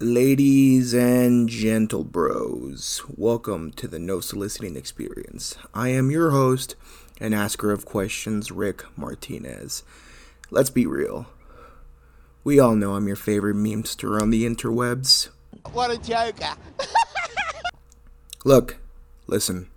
[0.00, 5.56] Ladies and gentle bros, welcome to the No Soliciting Experience.
[5.74, 6.76] I am your host
[7.20, 9.82] and asker of questions, Rick Martinez.
[10.52, 11.26] Let's be real.
[12.44, 15.30] We all know I'm your favorite memester on the interwebs.
[15.72, 16.54] What a joker.
[18.44, 18.76] Look,
[19.26, 19.68] listen.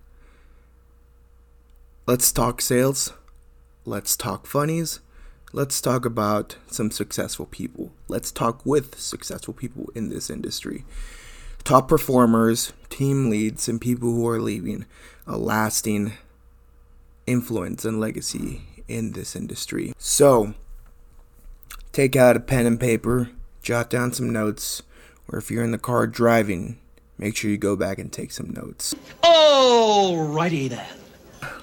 [2.06, 3.14] Let's talk sales.
[3.86, 5.00] Let's talk funnies
[5.54, 7.92] let's talk about some successful people.
[8.08, 10.86] Let's talk with successful people in this industry.
[11.64, 14.86] Top performers, team leads, and people who are leaving
[15.28, 16.14] a lasting
[17.28, 19.94] influence and legacy in this industry.
[19.98, 20.54] So,
[21.92, 23.30] take out a pen and paper,
[23.62, 24.81] jot down some notes,
[25.28, 26.80] or if you're in the car driving,
[27.18, 28.95] make sure you go back and take some notes.
[29.23, 30.98] Alrighty then.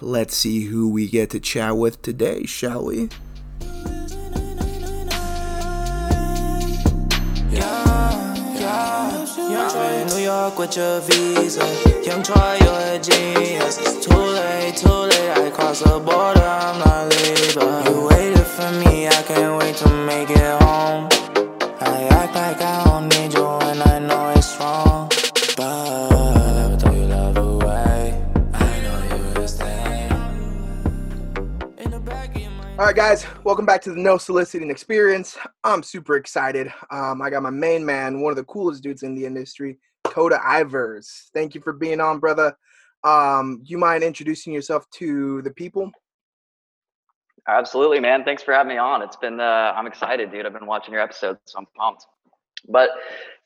[0.01, 3.09] Let's see who we get to chat with today, shall we?
[9.49, 11.65] New York with your visa.
[12.05, 13.79] Young Troy, you're a genius.
[13.79, 15.31] It's too late, too late.
[15.31, 17.95] I cross the border, I'm not leaving.
[17.95, 21.18] You waited for me, I can't wait to make it home.
[32.79, 35.37] All right, guys, welcome back to the No Soliciting Experience.
[35.65, 36.73] I'm super excited.
[36.93, 40.39] Um, I got my main man, one of the coolest dudes in the industry, Coda
[40.39, 41.25] Ivers.
[41.35, 42.57] Thank you for being on, brother.
[43.03, 45.91] Um, you mind introducing yourself to the people?
[47.49, 48.23] Absolutely, man.
[48.23, 49.03] Thanks for having me on.
[49.03, 50.47] It's been, uh, I'm excited, dude.
[50.47, 52.07] I've been watching your episodes, so I'm pumped.
[52.69, 52.91] But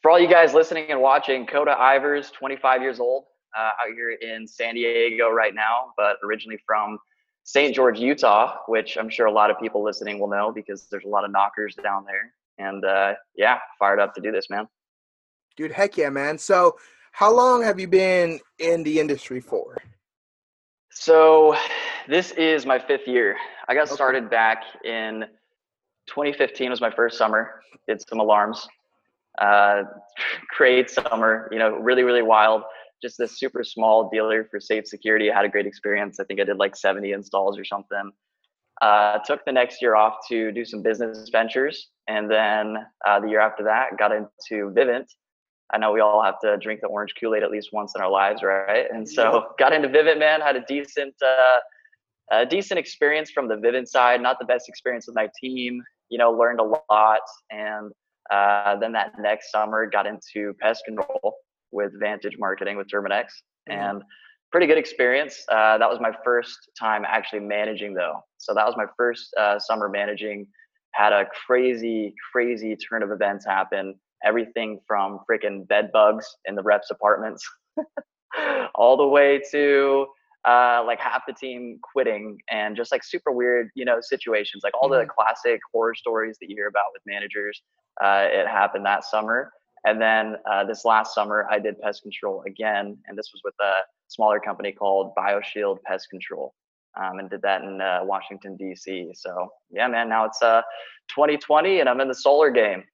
[0.02, 3.24] for all you guys listening and watching, Coda Ivers, 25 years old,
[3.56, 6.98] uh, out here in San Diego right now, but originally from
[7.44, 7.74] St.
[7.74, 11.08] George, Utah, which I'm sure a lot of people listening will know because there's a
[11.08, 12.32] lot of knockers down there.
[12.58, 14.68] And uh, yeah, fired up to do this, man.
[15.56, 16.38] Dude, heck yeah, man.
[16.38, 16.76] So,
[17.12, 19.76] how long have you been in the industry for?
[20.90, 21.56] So
[22.08, 23.36] this is my fifth year.
[23.68, 23.94] I got Okay.
[23.94, 25.24] started back in
[26.08, 27.62] 2015 was my first summer.
[27.88, 28.66] Did some alarms.
[29.38, 29.82] Uh,
[30.56, 32.62] great summer, you know, really, really wild.
[33.02, 35.30] Just this super small dealer for safe security.
[35.30, 36.20] I had a great experience.
[36.20, 38.12] I think I did like 70 installs or something.
[38.80, 41.90] Uh, took the next year off to do some business ventures.
[42.08, 42.76] And then
[43.06, 45.06] uh, the year after that, got into Vivint.
[45.72, 48.02] I know we all have to drink the orange Kool Aid at least once in
[48.02, 48.86] our lives, right?
[48.90, 50.40] And so got into Vivint, man.
[50.40, 51.58] Had a decent, uh,
[52.30, 54.20] a decent experience from the Vivint side.
[54.20, 55.82] Not the best experience with my team.
[56.08, 57.20] You know, learned a lot.
[57.50, 57.92] And
[58.30, 61.36] uh, then that next summer, got into pest control
[61.72, 63.26] with Vantage Marketing with Terminix,
[63.68, 63.74] Mhm.
[63.78, 64.02] and
[64.50, 65.44] pretty good experience.
[65.48, 68.22] Uh, that was my first time actually managing, though.
[68.36, 70.46] So that was my first uh, summer managing.
[70.92, 73.98] Had a crazy, crazy turn of events happen.
[74.24, 77.42] Everything from freaking bed bugs in the reps' apartments,
[78.74, 80.06] all the way to
[80.46, 84.62] uh, like half the team quitting and just like super weird, you know, situations.
[84.64, 85.08] Like all the Mhm.
[85.08, 87.62] classic horror stories that you hear about with managers.
[88.00, 89.52] Uh, it happened that summer.
[89.84, 93.54] And then uh, this last summer, I did pest control again, and this was with
[93.60, 96.54] a smaller company called BioShield Pest Control,
[97.00, 99.10] um, and did that in uh, Washington D.C.
[99.14, 100.62] So yeah, man, now it's uh,
[101.08, 102.84] 2020, and I'm in the solar game.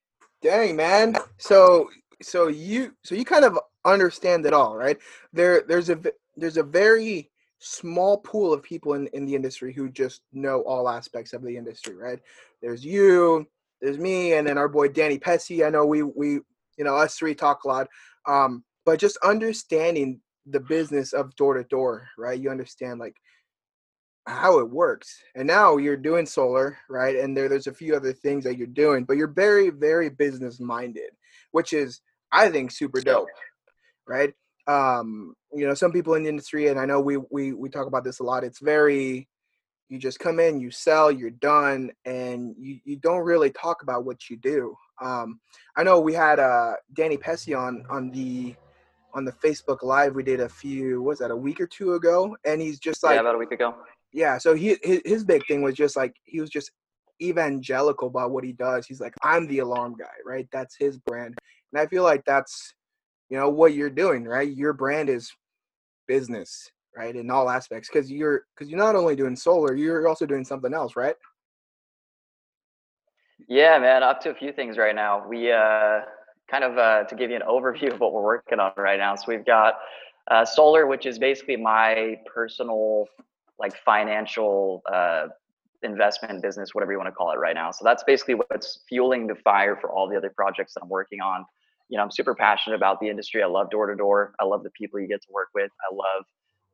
[0.41, 1.15] Dang, man.
[1.37, 1.89] So,
[2.21, 4.97] so you, so you kind of understand it all, right?
[5.31, 5.99] There, there's a
[6.35, 7.29] there's a very
[7.59, 11.55] small pool of people in, in the industry who just know all aspects of the
[11.55, 12.19] industry, right?
[12.61, 13.45] There's you,
[13.81, 15.65] there's me, and then our boy Danny Pessy.
[15.65, 16.39] I know we, we,
[16.79, 17.87] you know, us three talk a lot.
[18.25, 22.39] Um, but just understanding the business of door to door, right?
[22.39, 23.15] You understand like
[24.25, 25.21] how it works.
[25.35, 27.17] And now you're doing solar, right?
[27.17, 30.59] And there there's a few other things that you're doing, but you're very very business
[30.59, 31.11] minded,
[31.51, 32.01] which is
[32.31, 33.27] I think super dope,
[34.07, 34.33] right?
[34.67, 37.87] Um, you know, some people in the industry and I know we we we talk
[37.87, 38.43] about this a lot.
[38.43, 39.27] It's very
[39.89, 44.05] you just come in, you sell, you're done, and you, you don't really talk about
[44.05, 44.75] what you do.
[45.01, 45.39] Um,
[45.75, 48.55] I know we had uh, Danny Pessy on on the
[49.13, 52.35] on the Facebook Live we did a few was that a week or two ago,
[52.45, 53.75] and he's just like yeah, about a week ago.
[54.13, 56.71] yeah so he his, his big thing was just like he was just
[57.21, 58.85] evangelical about what he does.
[58.85, 60.47] He's like i'm the alarm guy right?
[60.51, 61.35] That's his brand.
[61.73, 62.73] And i feel like that's
[63.29, 64.51] you know what you're doing right?
[64.51, 65.31] Your brand is
[66.07, 70.25] business right in all aspects because you're because you're not only doing solar you're also
[70.25, 71.15] doing something else right
[73.49, 75.27] Yeah, man, up to a few things right now.
[75.27, 76.01] We uh,
[76.51, 79.15] kind of uh, to give you an overview of what we're working on right now.
[79.15, 79.75] So we've got
[80.31, 83.07] uh, solar, which is basically my personal
[83.59, 85.27] like financial uh,
[85.83, 87.71] investment business, whatever you want to call it right now.
[87.71, 91.21] So that's basically what's fueling the fire for all the other projects that I'm working
[91.21, 91.45] on.
[91.89, 93.43] you know, I'm super passionate about the industry.
[93.43, 94.33] I love door to door.
[94.39, 95.71] I love the people you get to work with.
[95.91, 96.25] I love,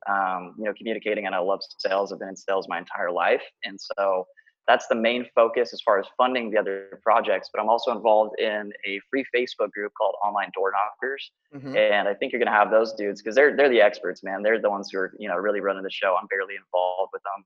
[0.08, 2.12] um, you know, communicating and I love sales.
[2.12, 3.42] I've been in sales my entire life.
[3.64, 4.26] And so
[4.68, 7.50] that's the main focus as far as funding the other projects.
[7.52, 11.30] But I'm also involved in a free Facebook group called Online Door Knockers.
[11.54, 11.76] Mm-hmm.
[11.76, 14.42] And I think you're going to have those dudes because they're, they're the experts, man.
[14.42, 16.16] They're the ones who are, you know, really running the show.
[16.20, 17.44] I'm barely involved with them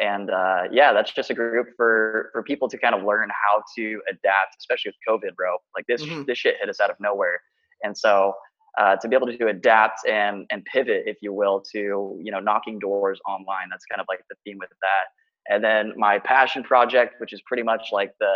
[0.00, 3.62] and uh, yeah that's just a group for for people to kind of learn how
[3.76, 6.22] to adapt especially with covid bro like this mm-hmm.
[6.26, 7.40] this shit hit us out of nowhere
[7.82, 8.32] and so
[8.78, 12.40] uh, to be able to adapt and and pivot if you will to you know
[12.40, 15.06] knocking doors online that's kind of like the theme with that
[15.48, 18.34] and then my passion project which is pretty much like the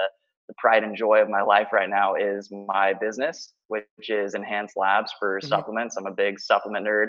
[0.49, 4.77] the pride and joy of my life right now is my business which is enhanced
[4.77, 5.49] labs for mm-hmm.
[5.49, 7.09] supplements i'm a big supplement nerd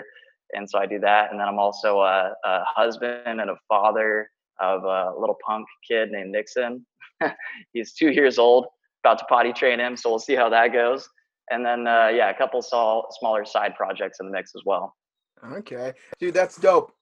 [0.52, 1.30] and so I do that.
[1.30, 4.30] And then I'm also a, a husband and a father
[4.60, 6.86] of a little punk kid named Nixon.
[7.72, 8.66] He's two years old,
[9.04, 11.08] about to potty train him, so we'll see how that goes.
[11.50, 14.94] And then, uh, yeah, a couple small, smaller side projects in the mix as well.
[15.52, 16.92] Okay, dude, that's dope.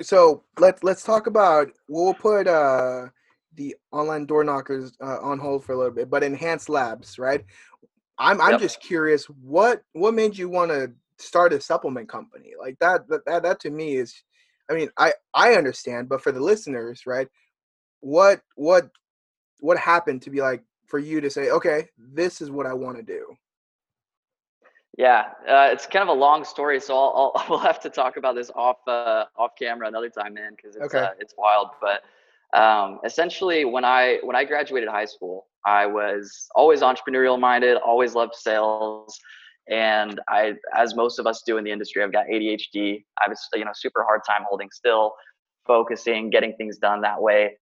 [0.00, 1.68] So let's let's talk about.
[1.88, 3.06] We'll put uh,
[3.54, 7.44] the online door knockers uh, on hold for a little bit, but enhanced labs, right?
[8.18, 8.60] I'm I'm yep.
[8.60, 13.24] just curious what what made you want to start a supplement company like that, that
[13.26, 14.22] that that to me is
[14.70, 17.28] I mean, I I understand, but for the listeners, right?
[18.00, 18.90] What what
[19.60, 22.96] what happened to be like for you to say, okay, this is what I want
[22.96, 23.34] to do?
[24.98, 28.16] Yeah, uh, it's kind of a long story, so I'll, I'll we'll have to talk
[28.18, 30.98] about this off uh, off camera another time, man, because it's okay.
[30.98, 31.68] uh, it's wild.
[31.80, 32.02] But
[32.58, 38.14] um, essentially, when I when I graduated high school, I was always entrepreneurial minded, always
[38.14, 39.18] loved sales
[39.68, 43.04] and I, as most of us do in the industry, I've got ADHD.
[43.24, 45.12] I was, you know, super hard time holding still,
[45.66, 47.58] focusing, getting things done that way.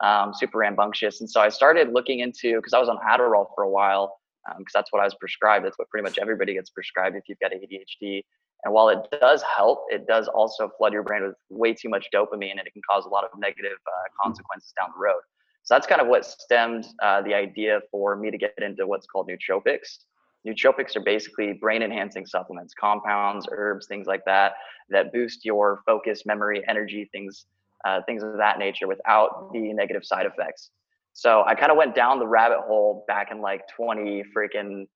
[0.00, 3.64] Um, super rambunctious, and so I started looking into because I was on Adderall for
[3.64, 4.17] a while
[4.56, 5.64] because um, that's what I was prescribed.
[5.64, 8.22] That's what pretty much everybody gets prescribed if you've got ADHD.
[8.64, 12.06] And while it does help, it does also flood your brain with way too much
[12.12, 15.20] dopamine, and it can cause a lot of negative uh, consequences down the road.
[15.62, 19.06] So that's kind of what stemmed uh, the idea for me to get into what's
[19.06, 19.98] called nootropics.
[20.46, 24.52] Nootropics are basically brain enhancing supplements, compounds, herbs, things like that,
[24.88, 27.46] that boost your focus, memory, energy, things,
[27.84, 30.70] uh, things of that nature without the negative side effects.
[31.18, 34.86] So I kind of went down the rabbit hole back in like 20 freaking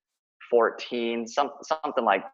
[0.50, 2.30] 14, some, something like, I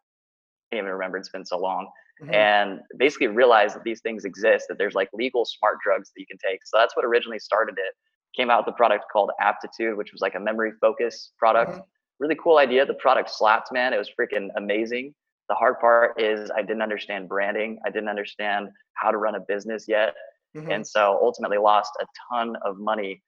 [0.71, 1.89] can't even remember, it's been so long.
[2.23, 2.35] Mm-hmm.
[2.35, 6.27] And basically realized that these things exist, that there's like legal smart drugs that you
[6.27, 6.61] can take.
[6.67, 7.95] So that's what originally started it.
[8.37, 11.73] Came out with a product called Aptitude, which was like a memory focus product.
[11.73, 11.81] Mm-hmm
[12.21, 12.85] really cool idea.
[12.85, 13.93] The product slapped, man.
[13.93, 15.15] It was freaking amazing.
[15.49, 17.79] The hard part is I didn't understand branding.
[17.87, 20.15] I didn't understand how to run a business yet.
[20.57, 20.71] Mm-hmm.
[20.71, 23.23] And so ultimately lost a ton of money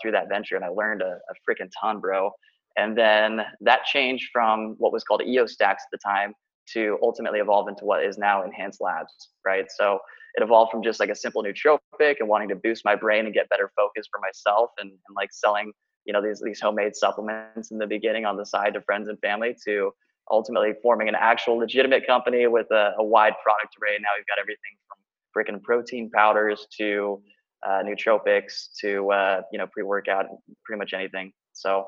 [0.00, 0.56] through that venture.
[0.56, 2.30] And I learned a, a freaking ton, bro.
[2.76, 6.34] And then that changed from what was called EO stacks at the time
[6.72, 9.12] to ultimately evolve into what is now enhanced labs,
[9.44, 9.66] right?
[9.76, 9.98] So
[10.34, 13.34] it evolved from just like a simple nootropic and wanting to boost my brain and
[13.34, 15.72] get better focus for myself and, and like selling
[16.04, 19.18] you know these these homemade supplements in the beginning on the side to friends and
[19.20, 19.92] family to
[20.30, 23.98] ultimately forming an actual legitimate company with a, a wide product array.
[24.00, 24.98] Now we've got everything from
[25.36, 27.20] freaking protein powders to
[27.66, 30.26] uh, nootropics to uh, you know pre-workout,
[30.64, 31.32] pretty much anything.
[31.52, 31.86] So,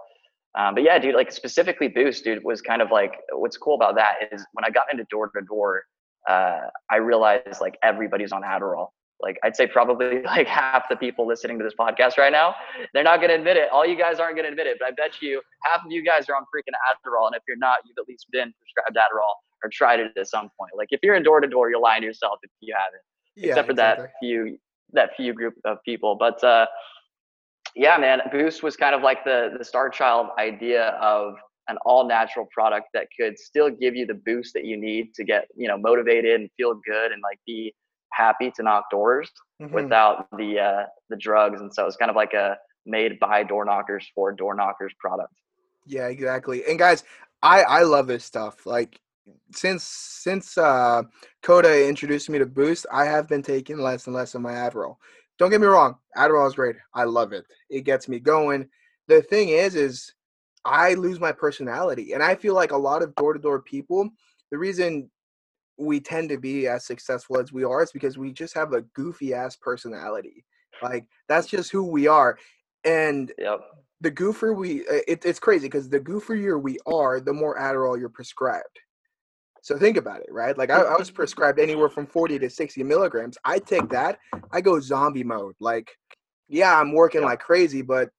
[0.58, 3.94] um, but yeah, dude, like specifically Boost, dude, was kind of like what's cool about
[3.96, 5.84] that is when I got into door to door,
[6.28, 8.88] I realized like everybody's on Adderall
[9.22, 12.54] like I'd say probably like half the people listening to this podcast right now,
[12.92, 13.70] they're not going to admit it.
[13.70, 16.04] All you guys aren't going to admit it, but I bet you half of you
[16.04, 17.26] guys are on freaking Adderall.
[17.26, 20.50] And if you're not, you've at least been prescribed Adderall or tried it at some
[20.58, 20.72] point.
[20.76, 23.02] Like if you're in door to door, you're lying to yourself if you haven't,
[23.36, 24.06] yeah, except for exactly.
[24.06, 24.58] that few,
[24.92, 26.16] that few group of people.
[26.16, 26.66] But, uh,
[27.74, 31.34] yeah, man, Boost was kind of like the, the star child idea of
[31.68, 35.24] an all natural product that could still give you the boost that you need to
[35.24, 37.74] get, you know, motivated and feel good and like be
[38.12, 39.30] happy to knock doors
[39.60, 39.74] mm-hmm.
[39.74, 43.64] without the uh, the drugs, and so it's kind of like a made by door
[43.64, 45.32] knockers for door knockers product.
[45.86, 46.64] Yeah, exactly.
[46.68, 47.04] And guys,
[47.42, 48.66] I I love this stuff.
[48.66, 49.00] Like
[49.52, 51.02] since since uh,
[51.42, 54.96] Coda introduced me to Boost, I have been taking less and less of my Adderall.
[55.38, 56.76] Don't get me wrong, Adderall is great.
[56.94, 57.44] I love it.
[57.70, 58.68] It gets me going.
[59.08, 60.12] The thing is, is
[60.64, 64.08] I lose my personality, and I feel like a lot of door to door people.
[64.50, 65.10] The reason
[65.78, 68.82] we tend to be as successful as we are is because we just have a
[68.94, 70.44] goofy ass personality.
[70.82, 72.38] Like that's just who we are.
[72.84, 73.60] And yep.
[74.00, 78.08] the goofer we it, it's crazy because the goofier we are, the more Adderall you're
[78.08, 78.80] prescribed.
[79.62, 80.58] So think about it, right?
[80.58, 83.38] Like I, I was prescribed anywhere from 40 to 60 milligrams.
[83.44, 84.18] I take that,
[84.50, 85.54] I go zombie mode.
[85.60, 85.90] Like,
[86.48, 88.10] yeah, I'm working like crazy, but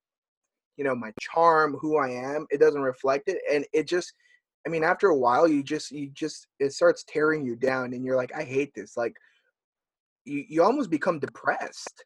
[0.78, 2.48] you know, my charm, who I am.
[2.50, 4.14] It doesn't reflect it, and it just,
[4.66, 8.04] I mean, after a while, you just, you just, it starts tearing you down, and
[8.04, 8.98] you're like, I hate this.
[8.98, 9.16] Like,
[10.26, 12.06] you, you almost become depressed.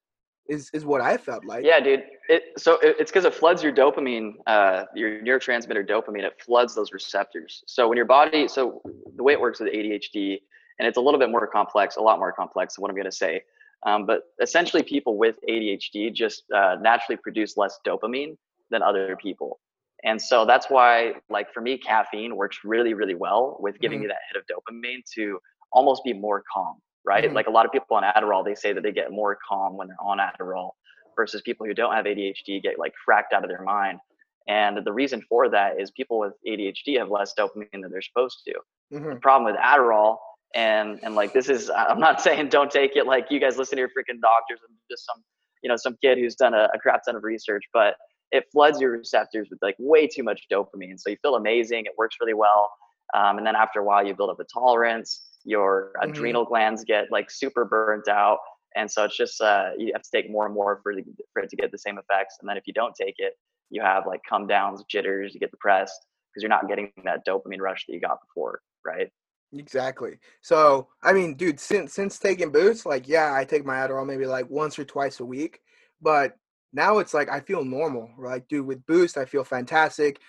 [0.50, 1.66] Is is what I felt like.
[1.66, 2.04] Yeah, dude.
[2.30, 6.24] It so it, it's because it floods your dopamine, uh, your neurotransmitter dopamine.
[6.24, 7.64] It floods those receptors.
[7.68, 8.82] So when your body, so
[9.16, 10.38] the way it works with ADHD,
[10.80, 13.06] and it's a little bit more complex, a lot more complex than what I'm going
[13.06, 13.44] to say.
[13.86, 18.38] Um, but essentially, people with ADHD just uh, naturally produce less dopamine
[18.72, 19.60] than other people.
[20.04, 24.04] And so that's why, like for me, caffeine works really, really well with giving Mhm.
[24.04, 25.40] you that hit of dopamine to
[25.72, 27.26] almost be more calm, right?
[27.26, 27.34] Mhm.
[27.34, 29.88] Like a lot of people on Adderall, they say that they get more calm when
[29.88, 30.72] they're on Adderall
[31.16, 34.00] versus people who don't have ADHD get like fracked out of their mind.
[34.48, 38.42] And the reason for that is people with ADHD have less dopamine than they're supposed
[38.48, 38.54] to
[38.92, 40.18] hmm the problem with Adderall
[40.56, 43.78] and and like this is I'm not saying don't take it like you guys listen
[43.78, 45.24] to your freaking doctors and just some
[45.64, 47.96] you know some kid who's done a, a crap ton of research but
[48.32, 51.94] it floods your receptors with like way too much dopamine so you feel amazing it
[51.98, 52.72] works really well
[53.16, 56.10] um, and then after a while you build up a tolerance your Mhm.
[56.10, 58.40] adrenal glands get like super burnt out
[58.76, 61.42] and so it's just uh, you have to take more and more for, the, for
[61.42, 63.34] it to get the same effects and then if you don't take it
[63.70, 67.62] you have like come downs jitters you get depressed because you're not getting that dopamine
[67.62, 69.10] rush that you got before right
[69.54, 70.20] Exactly.
[70.42, 74.26] So I mean, dude, since since taking boosts, like yeah, I take my Adderall maybe
[74.26, 75.62] like once or twice a week,
[76.02, 76.36] but
[76.74, 78.10] now it's like I feel normal.
[78.20, 80.20] Like, dude, with boost, I feel fantastic.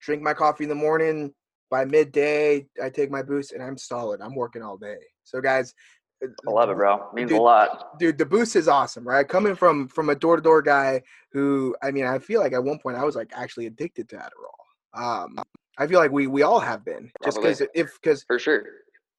[0.00, 1.34] Drink my coffee in the morning.
[1.70, 4.20] By midday, I take my boost, and I'm solid.
[4.20, 4.98] I'm working all day.
[5.24, 5.74] So, guys,
[6.24, 7.08] uh, I love it, bro.
[7.12, 7.98] Means Dude, a lot.
[7.98, 12.06] dude the boost is awesome right coming from from a door-to-door guy who i mean
[12.06, 15.36] i feel like at one point i was like actually addicted to adderall um
[15.76, 18.64] i feel like we we all have been just because if because For sure.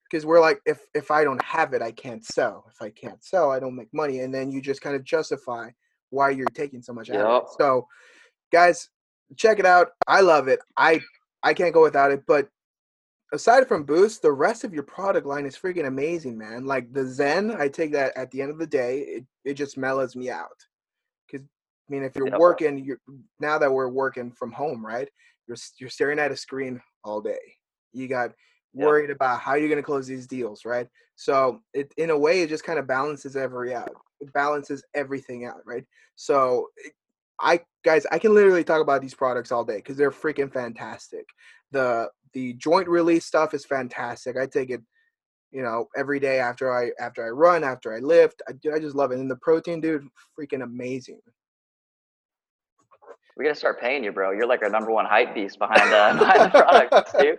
[0.10, 3.24] because we're like if if i don't have it i can't sell if i can't
[3.24, 5.70] sell i don't make money and then you just kind of justify
[6.10, 7.42] why you're taking so much Adderall.
[7.42, 7.50] Yep.
[7.60, 7.88] so
[8.52, 8.90] guys
[9.36, 11.00] check it out i love it i
[11.44, 12.50] i can't go without it but
[13.34, 16.66] aside from boost the rest of your product line is freaking amazing man.
[16.66, 19.78] Like the zen i take that at the end of the day it, it just
[19.78, 20.48] mellows me out.
[21.30, 22.40] Because i mean if you're Yep.
[22.40, 23.00] working you're
[23.40, 25.10] now that we're working from home right
[25.48, 27.40] you're you're staring at a screen all day.
[27.94, 28.32] You got
[28.74, 30.88] worried about how you're going to close these deals right?
[31.16, 33.92] So it in a way it just kind of balances every out
[34.22, 35.86] it balances everything out right?
[36.16, 36.94] So it-
[37.40, 41.26] i guys i can literally talk about these products all day because they're freaking fantastic
[41.72, 44.82] the the joint release stuff is fantastic i take it
[45.52, 48.94] you know every day after i after i run after i lift i, I just
[48.94, 50.06] love it and the protein dude
[50.38, 51.22] freaking amazing
[53.38, 54.32] We gotta start paying you, bro.
[54.32, 57.38] You're like our number one hype beast behind uh, behind the products, dude.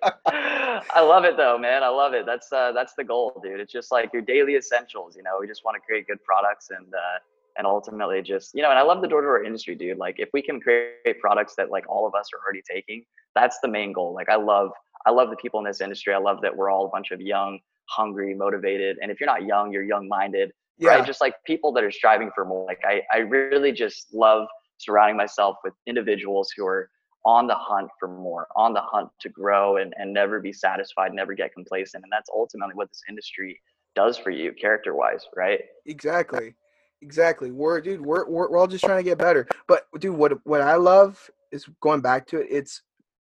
[0.99, 1.83] I love it though, man.
[1.83, 2.25] I love it.
[2.25, 3.59] That's uh, that's the goal, dude.
[3.59, 5.17] It's just like your daily essentials.
[5.17, 7.19] You know, we just want to create good products and uh,
[7.59, 8.71] and ultimately just you know.
[8.71, 9.99] And I love the door to door industry, dude.
[9.99, 13.59] Like if we can create products that like all of us are already taking, that's
[13.63, 14.15] the main goal.
[14.15, 14.71] Like I love
[15.07, 16.15] I love the people in this industry.
[16.15, 18.99] I love that we're all a bunch of young, hungry, motivated.
[19.03, 21.07] And if you're not young, you're young minded yeah right?
[21.07, 22.65] Just like people that are striving for more.
[22.67, 24.47] Like I, I really just love
[24.79, 26.91] surrounding myself with individuals who are
[27.25, 31.13] on the hunt for more, on the hunt to grow and, and never be satisfied,
[31.13, 32.05] never get complacent.
[32.05, 33.61] And that's ultimately what this industry
[33.95, 35.61] does for you character wise, right?
[35.87, 36.55] Exactly.
[37.03, 37.51] Exactly.
[37.51, 39.47] We're dude, we're, we're we're all just trying to get better.
[39.67, 42.83] But dude, what what I love is going back to it, it's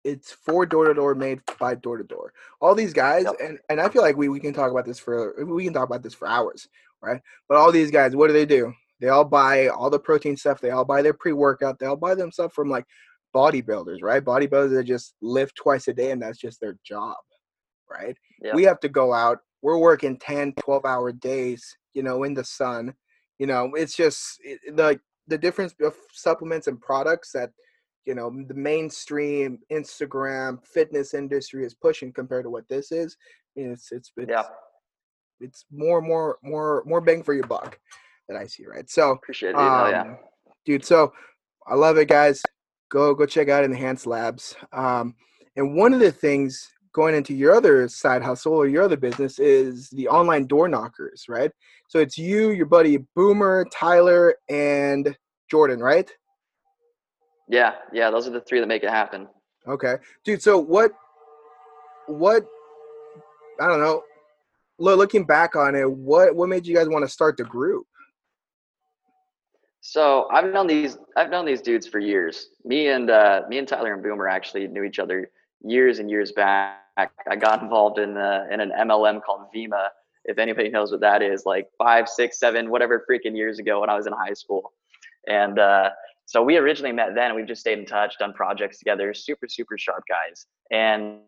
[0.05, 2.33] it's for door to door made by door to door.
[2.61, 3.35] All these guys Yep.
[3.43, 5.89] and and I feel like we, we can talk about this for we can talk
[5.89, 6.69] about this for hours,
[7.03, 7.21] right?
[7.49, 8.73] But all these guys, what do they do?
[9.01, 12.15] They all buy all the protein stuff, they all buy their pre-workout, they all buy
[12.15, 12.85] them stuff from like
[13.35, 14.25] bodybuilders, right?
[14.25, 17.17] Bodybuilders that just lift twice a day and that's just their job,
[17.91, 18.17] right?
[18.43, 18.55] Yep.
[18.55, 19.39] We have to go out.
[19.61, 22.95] We're working 10, 12 hour days, you know, in the sun.
[23.39, 27.51] You know, it's just it, the the difference of supplements and products that
[28.05, 33.17] you know the mainstream Instagram fitness industry is pushing compared to what this is.
[33.57, 34.45] It's it's it's, Yeah.
[35.41, 37.79] it's more more more more bang for your buck
[38.29, 38.89] that I see, right?
[38.91, 39.63] So Appreciate it, dude.
[39.63, 40.01] Yeah.
[40.03, 40.19] um,
[40.65, 40.85] dude.
[40.85, 41.13] So
[41.67, 42.43] I love it, guys.
[42.91, 44.55] Go go check out Enhanced Labs.
[44.73, 45.15] Um,
[45.57, 49.39] and one of the things going into your other side hustle or your other business
[49.39, 51.51] is the online door knockers, right?
[51.89, 55.15] So it's you, your buddy Boomer, Tyler, and
[55.51, 56.11] Jordan, right?
[57.51, 59.29] Yeah, yeah, those are the three that make it happen.
[59.69, 60.41] Okay, dude.
[60.41, 60.93] So what?
[62.07, 62.47] What?
[63.61, 64.03] I don't know.
[64.79, 67.87] Lo- Looking back on it, what what made you guys want to start the group?
[69.83, 72.49] So I've known these I've known these dudes for years.
[72.65, 75.31] Me and uh, me and Tyler and Boomer actually knew each other
[75.63, 76.86] years and years back.
[76.97, 79.89] I got involved in uh, in an MLM called Vemma.
[80.25, 83.91] If anybody knows what that is, like five, six, seven, whatever freaking years ago when
[83.91, 84.73] I was in high school.
[85.29, 85.91] And uh,
[86.25, 87.37] so we originally met then.
[87.37, 89.15] We've just stayed in touch, done projects together.
[89.15, 90.47] Super, super sharp guys.
[90.73, 91.21] And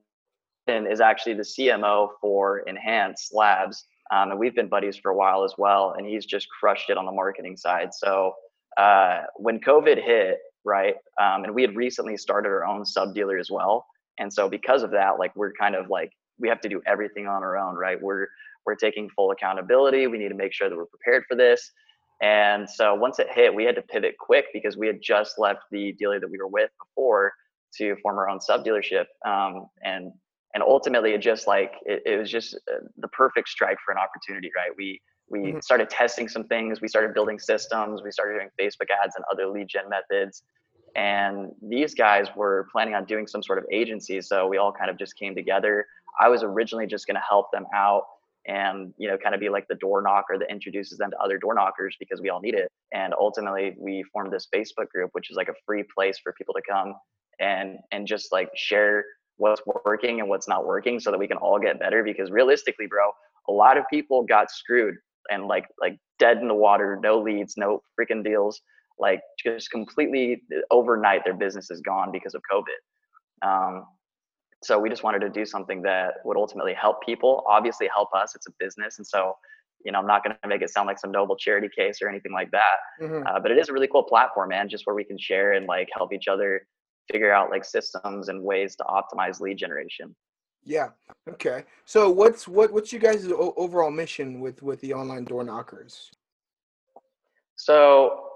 [0.68, 5.42] is actually the CMO for Enhance Labs, um, and we've been buddies for a while
[5.44, 5.94] as well.
[5.96, 7.94] And he's just crushed it on the marketing side.
[7.94, 8.34] So
[8.76, 13.38] uh, when COVID hit, right, um, and we had recently started our own sub dealer
[13.38, 13.86] as well.
[14.18, 17.26] And so because of that, like we're kind of like we have to do everything
[17.26, 18.00] on our own, right?
[18.00, 18.28] We're
[18.66, 20.06] we're taking full accountability.
[20.06, 21.70] We need to make sure that we're prepared for this.
[22.20, 25.60] And so once it hit, we had to pivot quick because we had just left
[25.70, 27.32] the dealer that we were with before
[27.76, 29.04] to form our own sub dealership.
[29.26, 30.12] Um, and
[30.54, 33.98] and ultimately, it just like it, it was just uh, the perfect strike for an
[33.98, 34.70] opportunity, right?
[34.76, 35.60] We we mm-hmm.
[35.60, 36.80] started testing some things.
[36.80, 38.02] We started building systems.
[38.02, 40.42] We started doing Facebook ads and other lead gen methods.
[40.96, 44.90] And these guys were planning on doing some sort of agency, so we all kind
[44.90, 45.86] of just came together.
[46.20, 48.04] I was originally just going to help them out
[48.46, 51.38] and you know kind of be like the door knocker that introduces them to other
[51.38, 52.68] door knockers because we all need it.
[52.92, 56.54] And ultimately we formed this facebook group which is like a free place for people
[56.54, 56.94] to come
[57.38, 59.04] and and just like share
[59.36, 62.02] what's working and what's not working so that we can all get better.
[62.02, 63.10] Because realistically bro
[63.48, 64.94] a lot of people got screwed
[65.30, 68.60] and like like dead in the water no leads no freaking deals
[69.00, 73.84] like just completely uh, overnight their business is gone because of covid um,
[74.62, 78.34] so we just wanted to do something that would ultimately help people, obviously help us.
[78.34, 78.98] It's a business.
[78.98, 79.34] And so,
[79.84, 82.08] you know, I'm not going to make it sound like some noble charity case or
[82.08, 82.76] anything like that.
[83.00, 83.26] Mm-hmm.
[83.26, 85.66] Uh, but it is a really cool platform, man, just where we can share and
[85.66, 86.66] like help each other
[87.10, 90.14] figure out like systems and ways to optimize lead generation.
[90.64, 90.88] Yeah.
[91.28, 91.64] Okay.
[91.84, 96.10] So what's what what's you guys' overall mission with with the online door knockers?
[97.54, 98.27] So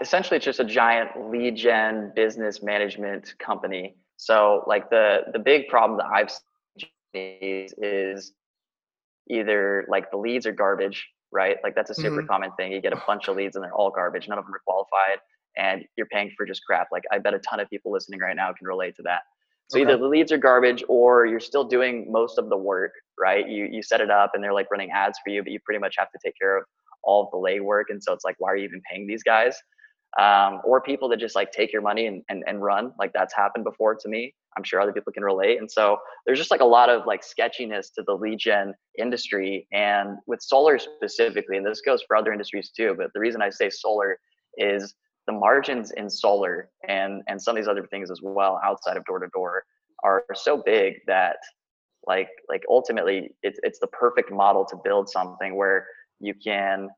[0.00, 5.66] essentially, it's just a giant lead gen business management company so like the the big
[5.66, 8.32] problem that I've seen is
[9.28, 11.56] either like the leads are garbage, right?
[11.64, 12.28] Like that's a super mm-hmm.
[12.28, 12.70] common thing.
[12.70, 14.28] You get a bunch of leads and they're all garbage.
[14.28, 15.18] None of them are qualified
[15.56, 16.86] and you're paying for just crap.
[16.92, 19.22] Like I bet a ton of people listening right now can relate to that.
[19.70, 19.90] So okay.
[19.90, 23.48] either the leads are garbage or you're still doing most of the work, right?
[23.48, 25.80] You you set it up and they're like running ads for you, but you pretty
[25.80, 26.64] much have to take care of
[27.04, 27.84] all of the legwork.
[27.88, 29.54] And so it's like, why are you even paying these guys?
[30.18, 33.34] um, or people that just like take your money and, and, and run like that's
[33.34, 36.60] happened before to me i'm sure other people can relate and so there's just like
[36.60, 41.64] a lot of like sketchiness to the lead gen industry and with solar specifically and
[41.66, 44.18] this goes for other industries too but the reason i say solar
[44.58, 44.94] is
[45.26, 49.04] the margins in solar and and some of these other things as well outside of
[49.06, 49.64] door to door
[50.04, 51.36] are so big that
[52.06, 55.86] like like ultimately it's it's the perfect model to build something where
[56.22, 56.88] you can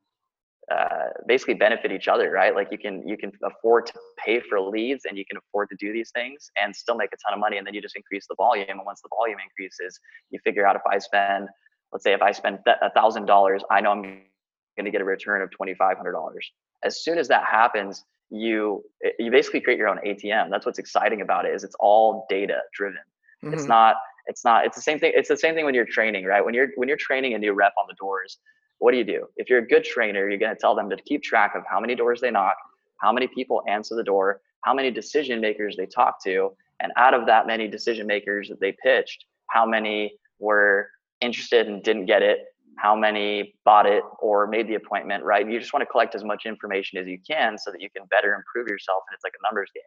[0.71, 2.55] uh, basically benefit each other, right?
[2.55, 5.75] Like you can you can afford to pay for leads and you can afford to
[5.75, 8.25] do these things and still make a ton of money, and then you just increase
[8.27, 8.65] the volume.
[8.69, 9.99] And once the volume increases,
[10.31, 11.49] you figure out if I spend,
[11.91, 15.05] let's say, if I spend a thousand dollars, I know I'm going to get a
[15.05, 16.49] return of twenty five hundred dollars.
[16.83, 18.83] As soon as that happens, you
[19.19, 20.49] you basically create your own ATM.
[20.49, 23.01] That's what's exciting about it is it's all data driven.
[23.43, 23.53] Mm-hmm.
[23.53, 26.25] It's not it's not it's the same thing it's the same thing when you're training
[26.25, 28.39] right when you're when you're training a new rep on the doors
[28.79, 29.27] what do you do?
[29.37, 31.79] If you're a good trainer, you're going to tell them to keep track of how
[31.79, 32.55] many doors they knock,
[32.97, 37.13] how many people answer the door, how many decision makers they talk to, and out
[37.13, 40.89] of that many decision makers that they pitched, how many were
[41.21, 42.39] interested and didn't get it,
[42.77, 45.49] how many bought it or made the appointment, right?
[45.49, 48.05] You just want to collect as much information as you can so that you can
[48.11, 49.03] better improve yourself.
[49.09, 49.83] And it's like a numbers game.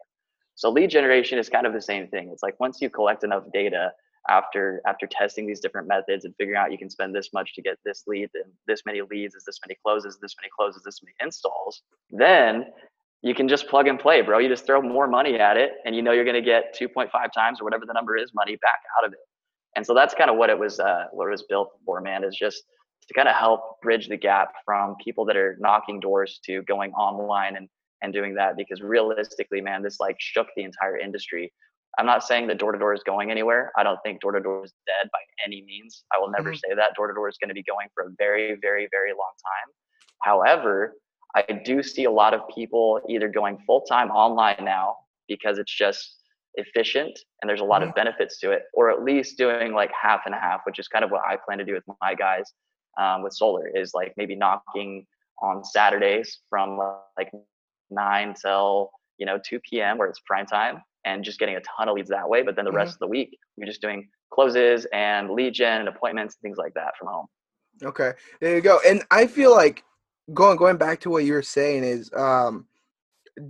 [0.55, 2.29] So lead generation is kind of the same thing.
[2.33, 3.91] It's like once you collect enough data,
[4.29, 7.61] after after testing these different methods and figuring out you can spend this much to
[7.61, 11.01] get this lead and this many leads is this many closes this many closes this
[11.03, 12.65] many installs then
[13.21, 14.37] you can just plug and play bro.
[14.39, 17.09] You just throw more money at it and you know you're going to get 2.5
[17.33, 19.19] times or whatever the number is money back out of it.
[19.75, 22.23] And so that's kind of what it was uh, what it was built for man
[22.23, 22.63] is just
[23.07, 26.91] to kind of help bridge the gap from people that are knocking doors to going
[26.93, 27.67] online and
[28.01, 31.51] and doing that because realistically man this like shook the entire industry
[31.97, 33.71] I'm not saying that door to door is going anywhere.
[33.77, 36.03] I don't think door to door is dead by any means.
[36.15, 36.69] I will never mm-hmm.
[36.69, 36.95] say that.
[36.95, 39.73] Door to door is going to be going for a very, very, very long time.
[40.21, 40.95] However,
[41.35, 44.95] I do see a lot of people either going full time online now
[45.27, 46.15] because it's just
[46.55, 47.89] efficient and there's a lot mm-hmm.
[47.89, 51.03] of benefits to it, or at least doing like half and half, which is kind
[51.03, 52.45] of what I plan to do with my guys
[52.99, 55.05] um, with solar is like maybe knocking
[55.41, 56.79] on Saturdays from
[57.17, 57.31] like
[57.89, 59.97] nine till you know 2 p.m.
[59.97, 62.41] where it's prime time and just getting a ton of leads that way.
[62.43, 62.77] But then the mm-hmm.
[62.77, 66.57] rest of the week, you're just doing closes and lead gen and appointments and things
[66.57, 67.25] like that from home.
[67.83, 68.79] Okay, there you go.
[68.85, 69.83] And I feel like
[70.33, 72.65] going going back to what you were saying is um,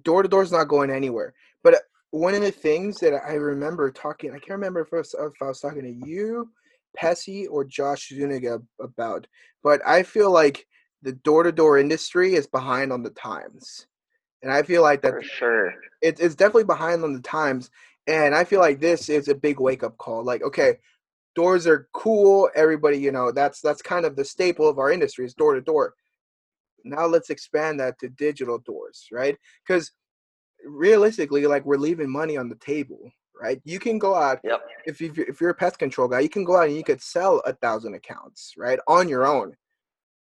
[0.04, 1.34] door to door is not going anywhere.
[1.64, 1.76] But
[2.12, 5.42] one of the things that I remember talking, I can't remember if I was, if
[5.42, 6.50] I was talking to you,
[6.98, 9.28] Pessy, or Josh Zuniga about,
[9.64, 10.66] but I feel like
[11.02, 13.88] the door to door industry is behind on the times.
[14.42, 15.74] And I feel like that For sure.
[16.02, 17.70] it, it's definitely behind on the times.
[18.08, 20.24] And I feel like this is a big wake up call.
[20.24, 20.78] Like, okay,
[21.36, 22.50] doors are cool.
[22.56, 25.62] Everybody, you know, that's that's kind of the staple of our industry is door to
[25.62, 25.94] door.
[26.84, 29.38] Now let's expand that to digital doors, right?
[29.68, 29.92] Because
[30.66, 33.62] realistically, like we're leaving money on the table, right?
[33.66, 34.62] You can go out Yep.
[34.86, 37.02] if you if you're a pest control guy, you can go out and you could
[37.02, 39.56] sell a thousand accounts, right, on your own.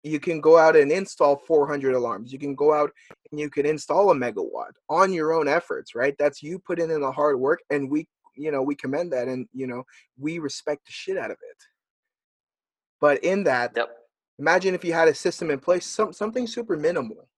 [0.04, 2.30] You can go out and install 400 alarms.
[2.30, 2.92] You can go out
[3.30, 6.14] and you can install a megawatt on your own efforts, right?
[6.18, 9.48] That's you putting in the hard work, and we, you know, we commend that, and
[9.54, 9.82] you know,
[10.18, 11.56] we respect the shit out of it.
[13.00, 13.96] But in that, Yep.
[14.38, 17.28] imagine if you had a system in place, some something super minimal,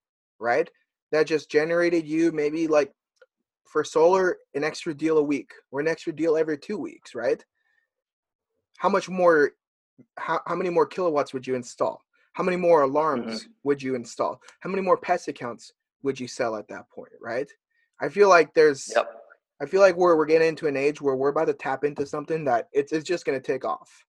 [0.40, 0.68] right?
[1.12, 2.92] That just generated you maybe like
[3.64, 7.44] for solar an extra deal a week or an extra deal every two weeks, right?
[8.78, 9.52] How much more
[10.18, 12.05] how, how many more kilowatts would you install?
[12.36, 14.42] How many more alarms would you install?
[14.60, 15.72] How many more pest accounts
[16.02, 17.50] would you sell at that point, right?
[17.98, 19.10] I feel like there's Yep.
[19.62, 22.04] I feel like we're we're getting into an age where we're about to tap into
[22.04, 24.04] something that it's it's just gonna take off.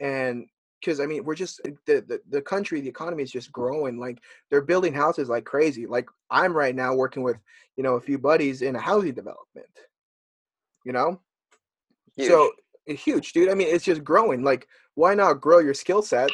[0.00, 0.46] And
[0.80, 4.00] because I mean we're just the, the the country, the economy is just growing.
[4.00, 5.86] Like they're building houses like crazy.
[5.86, 7.36] Like I'm right now working with,
[7.76, 9.68] you know, a few buddies in a housing development.
[10.86, 11.20] You know?
[12.16, 12.28] Huge.
[12.28, 12.52] So
[12.88, 13.50] eh, huge, dude.
[13.50, 14.42] I mean, it's just growing.
[14.44, 16.30] Like, why not grow your skill set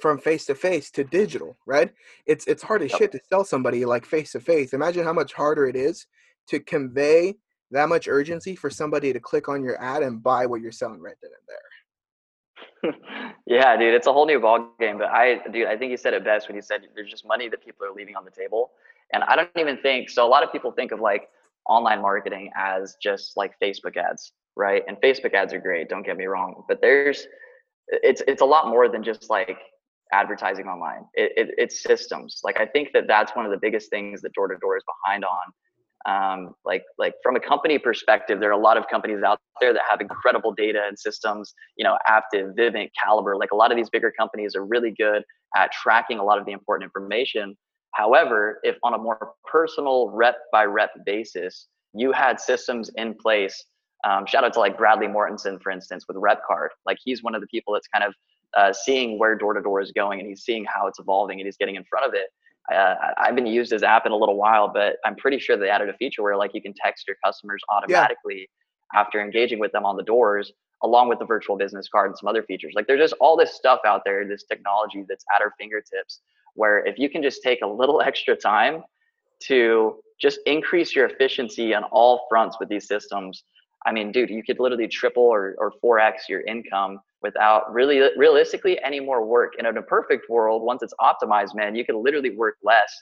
[0.00, 1.92] from face to face to digital, right?
[2.26, 2.98] It's it's hard as Yep.
[2.98, 4.72] shit to sell somebody like face to face.
[4.72, 6.06] Imagine how much harder it is
[6.48, 7.36] to convey
[7.70, 11.00] that much urgency for somebody to click on your ad and buy what you're selling
[11.00, 11.58] right then and there.
[13.46, 14.98] yeah, dude, it's a whole new ball game.
[14.98, 17.48] But I, dude, I think you said it best when you said there's just money
[17.48, 18.72] that people are leaving on the table,
[19.12, 20.26] and I don't even think so.
[20.26, 21.28] A lot of people think of like
[21.68, 24.82] online marketing as just like Facebook ads, right?
[24.86, 25.88] And Facebook ads are great.
[25.88, 27.26] Don't get me wrong, but there's
[27.88, 29.58] it's it's a lot more than just like
[30.14, 31.04] advertising online.
[31.14, 32.40] It, it, it's systems.
[32.44, 34.84] Like I think that that's one of the biggest things that door to door is
[34.94, 35.46] behind on.
[36.06, 39.72] Um, like like from a company perspective, there are a lot of companies out there
[39.72, 41.54] that have incredible data and systems.
[41.78, 43.36] You know, Aptive, Vivint, Caliber.
[43.36, 45.22] Like a lot of these bigger companies are really good
[45.56, 47.56] at tracking a lot of the important information.
[47.94, 53.56] However, if on a more personal rep by rep basis, you had systems in place.
[54.06, 56.68] Um, shout out to like Bradley Mortensen, for instance, with RepCard.
[56.86, 58.14] Like he's one of the people that's kind of
[58.56, 61.46] uh, seeing where door to door is going and he's seeing how it's evolving and
[61.46, 62.26] he's getting in front of it.
[62.70, 65.56] Uh, I- I haven't used his app in a little while, but I'm pretty sure
[65.56, 68.48] they added a feature where like you can text your customers automatically
[68.94, 72.28] after engaging with them on the doors, along with the virtual business card and some
[72.28, 72.72] other features.
[72.76, 76.20] Like there's just all this stuff out there, this technology that's at our fingertips.
[76.54, 78.84] Where if you can just take a little extra time
[79.40, 83.42] to just increase your efficiency on all fronts with these systems,
[83.86, 88.80] I mean, dude, you could literally triple or, or 4x your income without really realistically
[88.82, 89.52] any more work.
[89.58, 92.92] And in a perfect world, once it's optimized, man, you could literally work less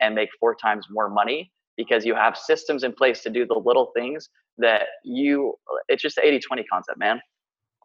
[0.00, 3.54] and make four times more money because you have systems in place to do the
[3.54, 4.28] little things
[4.58, 5.54] that you
[5.88, 7.20] it's just the 80-20 concept, man.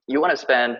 [0.08, 0.78] You want to spend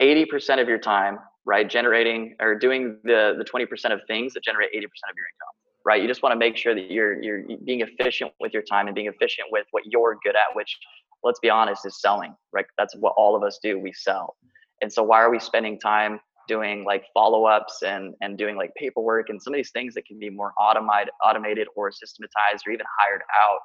[0.00, 4.70] 80% of your time, right, generating or doing the the 20% of things that generate
[4.72, 5.54] 80% of your income
[5.88, 6.02] right?
[6.02, 8.94] You just want to make sure that you're you're being efficient with your time and
[8.94, 10.76] being efficient with what you're good at, which
[11.22, 12.66] let's be honest is selling, right?
[12.76, 13.78] That's what all of us do.
[13.78, 14.36] We sell.
[14.82, 19.28] And so why are we spending time doing like follow-ups and and doing like paperwork
[19.28, 22.86] and some of these things that can be more automated automated or systematized or even
[22.98, 23.60] hired out?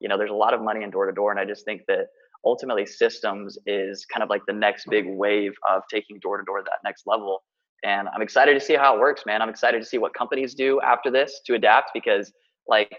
[0.00, 1.82] You know, there's a lot of money in door to door and I just think
[1.88, 2.06] that
[2.44, 6.58] ultimately systems is kind of like the next big wave of taking door to door
[6.58, 7.42] to that next level
[7.84, 10.54] and i'm excited to see how it works man i'm excited to see what companies
[10.54, 12.32] do after this to adapt because
[12.68, 12.94] like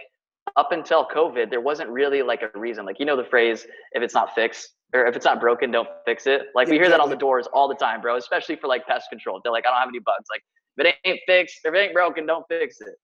[0.58, 2.86] up until covid there wasn't really like a reason.
[2.86, 5.88] Like you know the phrase if it's not fixed or if it's not broken don't
[6.05, 6.47] fix it.
[6.55, 9.10] Like we hear that on the doors all the time bro especially for like pest
[9.10, 9.39] control.
[9.43, 10.25] They're like i don't have any bugs.
[10.29, 10.43] Like
[10.77, 12.95] if it ain't fixed if it ain't broken don't fix it.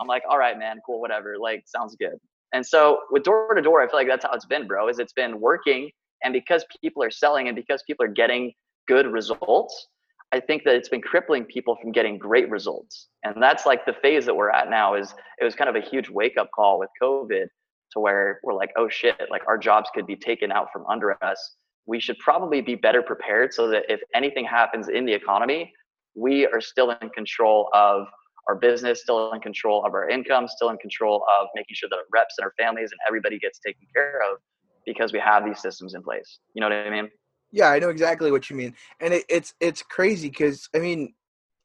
[0.00, 2.18] I'm like all right man cool whatever like sounds good.
[2.52, 4.98] And so with door to door i feel like that's how it's been bro is
[4.98, 5.90] it's been working
[6.22, 8.52] and because people are selling and because people are getting
[8.88, 9.86] good results
[10.32, 13.08] I think that it's been crippling people from getting great results.
[13.24, 15.80] And that's like the phase that we're at now is it was kind of a
[15.80, 17.46] huge wake up call with COVID
[17.92, 21.22] to where we're like, oh shit, like our jobs could be taken out from under
[21.24, 21.56] us.
[21.86, 25.72] We should probably be better prepared so that if anything happens in the economy,
[26.14, 28.06] we are still in control of
[28.48, 31.96] our business, still in control of our income, still in control of making sure that
[31.96, 34.38] our reps and our families and everybody gets taken care of
[34.84, 36.40] because we have these systems in place.
[36.54, 37.08] You know what I mean?
[37.50, 41.14] Yeah, I know exactly what you mean, and it, it's it's crazy because I mean,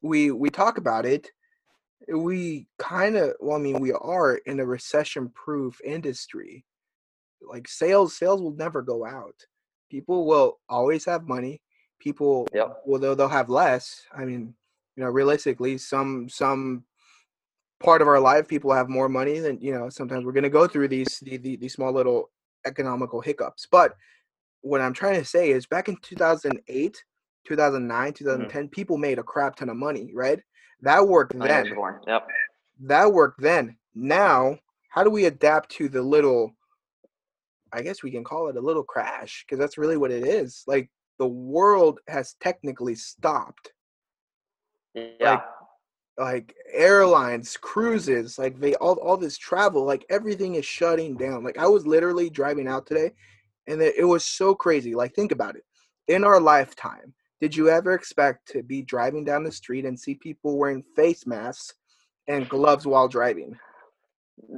[0.02, 1.30] we we talk about it,
[2.08, 6.64] we kind of well, I mean, we are in a recession-proof industry.
[7.46, 9.34] Like sales, sales will never go out.
[9.90, 11.60] People will always have money.
[11.98, 12.82] People, Yep.
[12.86, 14.02] well, they'll they'll have less.
[14.16, 14.54] I mean,
[14.96, 16.84] you know, realistically, some some
[17.82, 18.48] part of our life.
[18.48, 19.88] People have more money than you know.
[19.90, 22.30] Sometimes we're going to go through these, these these small little
[22.66, 23.66] economical hiccups.
[23.70, 23.94] But
[24.64, 27.04] what I'm trying to say is, back in 2008,
[27.46, 28.68] 2009, 2010, mm-hmm.
[28.70, 30.40] people made a crap ton of money, right?
[30.80, 31.66] That worked then.
[32.06, 32.28] Yep.
[32.80, 33.76] That worked then.
[33.94, 36.52] Now, how do we adapt to the little?
[37.72, 40.62] I guess we can call it a little crash because that's really what it is.
[40.66, 43.72] Like the world has technically stopped.
[44.94, 45.12] Yeah.
[45.20, 45.42] Like,
[46.16, 51.42] like airlines, cruises, like they all all this travel, like everything is shutting down.
[51.42, 53.10] Like I was literally driving out today,
[53.66, 54.94] and it was so crazy.
[54.94, 55.64] Like think about it.
[56.08, 60.14] In our lifetime, did you ever expect to be driving down the street and see
[60.14, 61.74] people wearing face masks
[62.28, 63.58] and gloves while driving?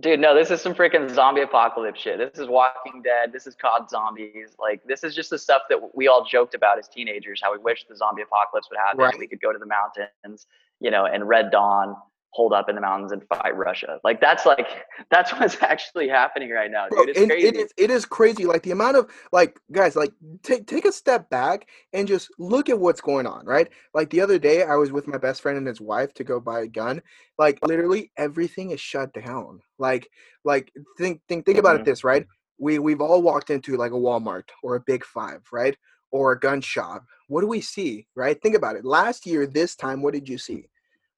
[0.01, 2.19] Dude, no, this is some freaking zombie apocalypse shit.
[2.19, 3.31] This is Walking Dead.
[3.31, 4.57] This is COD Zombies.
[4.59, 7.41] Like, this is just the stuff that we all joked about as teenagers.
[7.43, 9.01] How we wish the zombie apocalypse would happen.
[9.01, 9.19] Right.
[9.19, 10.47] We could go to the mountains,
[10.81, 11.95] you know, and Red Dawn
[12.37, 13.99] hold up in the mountains and fight Russia.
[14.05, 14.69] Like that's like
[15.11, 17.09] that's what's actually happening right now, dude.
[17.09, 17.49] It's crazy.
[17.49, 18.45] It is, it is crazy.
[18.45, 22.69] Like the amount of like guys, like take take a step back and just look
[22.69, 23.69] at what's going on, right?
[23.95, 26.39] Like the other day, I was with my best friend and his wife to go
[26.39, 27.01] buy a gun.
[27.39, 29.61] Like literally everything is shut down.
[29.79, 30.09] Like
[30.45, 31.59] like think think think mm-hmm.
[31.61, 31.91] about it mm-hmm.
[31.91, 32.27] this, right?
[32.59, 35.77] We we've all walked into like a Walmart or a Big Five, right?
[36.13, 37.05] Or a gun shop.
[37.29, 38.41] What do we see, right?
[38.41, 38.85] Think about it.
[38.85, 40.69] Last year, this time, what did you see?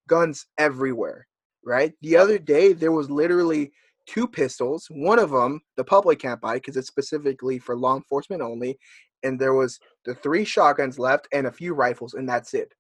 [0.09, 1.29] Guns everywhere,
[1.65, 1.93] right?
[2.03, 3.73] The other day, there was literally
[4.07, 4.89] two pistols.
[4.91, 8.79] One of them, the public can't buy because it's specifically for law enforcement only.
[9.23, 12.73] And there was the three shotguns left and a few rifles, and that's it.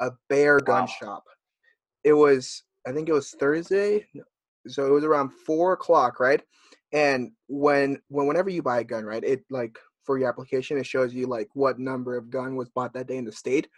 [0.00, 0.86] A bare gun wow.
[0.86, 1.24] shop.
[2.04, 4.06] It was, I think it was Thursday.
[4.66, 6.42] So it was around four o'clock, right?
[6.92, 10.86] And when when whenever you buy a gun, right, it like for your application, it
[10.86, 13.68] shows you like what number of gun was bought that day in the state.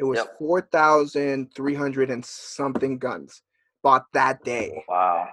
[0.00, 0.38] It was yep.
[0.38, 3.42] four thousand three hundred and something guns
[3.82, 4.82] bought that day.
[4.88, 5.28] Wow,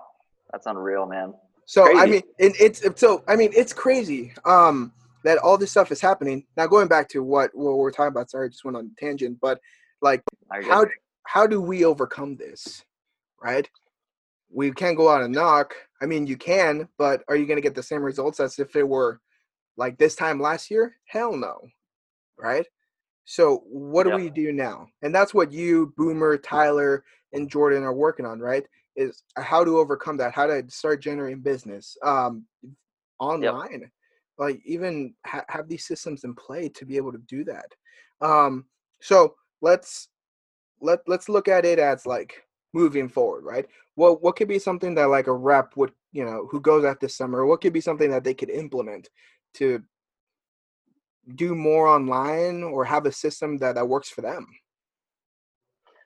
[0.51, 1.33] that's unreal, man.
[1.65, 1.99] So crazy.
[1.99, 4.91] I mean, it, it's so I mean, it's crazy um,
[5.23, 6.45] that all this stuff is happening.
[6.57, 8.29] Now going back to what what we're talking about.
[8.29, 9.61] Sorry, I just went on tangent, but
[10.01, 10.85] like, how
[11.23, 12.83] how do we overcome this?
[13.41, 13.69] Right?
[14.51, 15.75] We can't go out and knock.
[16.01, 18.75] I mean, you can, but are you going to get the same results as if
[18.75, 19.21] it were
[19.77, 20.97] like this time last year?
[21.05, 21.69] Hell no.
[22.37, 22.65] Right?
[23.29, 24.87] So what do we do now?
[25.01, 28.65] And that's what you, Boomer, Tyler, and Jordan are working on, right?
[28.95, 32.45] Is how to overcome that, how to start generating business um,
[33.19, 33.89] online, yep.
[34.37, 37.75] like even ha- have these systems in play to be able to do that.
[38.21, 38.63] Um,
[39.01, 40.07] so let's
[40.79, 42.41] let let's look at it as like
[42.73, 43.65] moving forward, right?
[43.97, 47.01] Well, what could be something that like a rep would, you know, who goes out
[47.01, 49.09] this summer, what could be something that they could implement
[49.55, 49.83] to
[51.35, 54.47] do more online or have a system that, that works for them?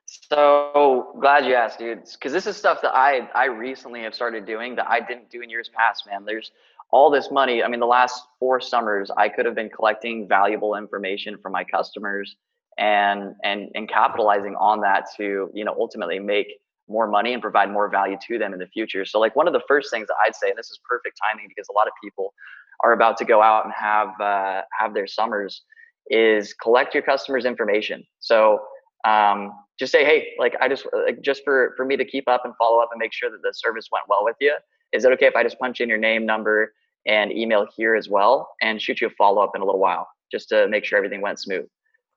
[0.05, 2.03] So glad you asked, dude.
[2.11, 5.41] Because this is stuff that I I recently have started doing that I didn't do
[5.41, 6.25] in years past, man.
[6.25, 6.51] There's
[6.91, 7.63] all this money.
[7.63, 11.63] I mean, the last four summers, I could have been collecting valuable information from my
[11.63, 12.35] customers
[12.77, 16.47] and and and capitalizing on that to you know ultimately make
[16.89, 19.05] more money and provide more value to them in the future.
[19.05, 21.47] So like one of the first things that I'd say, and this is perfect timing
[21.47, 22.33] because a lot of people
[22.83, 25.63] are about to go out and have uh, have their summers
[26.09, 28.03] is collect your customers information.
[28.19, 28.59] So
[29.05, 32.45] um, just say hey like i just like just for for me to keep up
[32.45, 34.53] and follow up and make sure that the service went well with you
[34.93, 36.71] is it okay if i just punch in your name number
[37.07, 40.07] and email here as well and shoot you a follow up in a little while
[40.31, 41.65] just to make sure everything went smooth?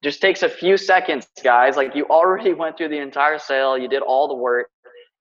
[0.02, 1.76] Just takes a few seconds guys.
[1.76, 3.78] Like you already went through the entire sale.
[3.78, 4.68] You did all the work.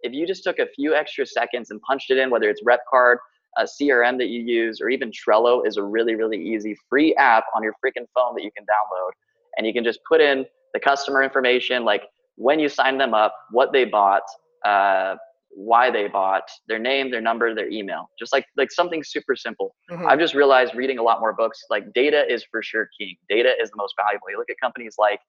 [0.02, 3.18] If you just took a few extra seconds and punched it in whether it's RepCard
[3.58, 7.46] a CRM that you use, or even Trello is a really, really easy free app
[7.56, 9.12] on your freaking phone that you can download.
[9.58, 12.04] And you can just put in the customer information, like
[12.36, 14.24] when you sign them up, what they bought,
[14.66, 15.16] uh,
[15.56, 18.10] why they bought, their name, their number, their email.
[18.18, 19.76] Just like like something super simple.
[19.92, 20.08] Mm-hmm.
[20.08, 23.16] I've just realized reading a lot more books, like data is for sure king.
[23.30, 24.32] Data is the most valuable.
[24.32, 25.20] You look at companies like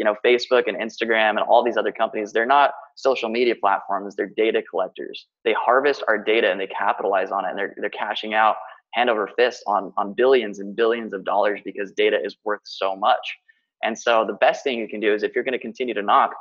[0.00, 4.16] you know facebook and instagram and all these other companies they're not social media platforms
[4.16, 5.26] they're data collectors.
[5.44, 8.56] They harvest our data and they capitalize on it and they're, they're cashing out
[8.94, 12.96] hand over fist on on billions and billions of dollars because data is worth so
[12.96, 13.36] much.
[13.82, 16.02] And so the best thing you can do is if you're going to continue to
[16.02, 16.32] knock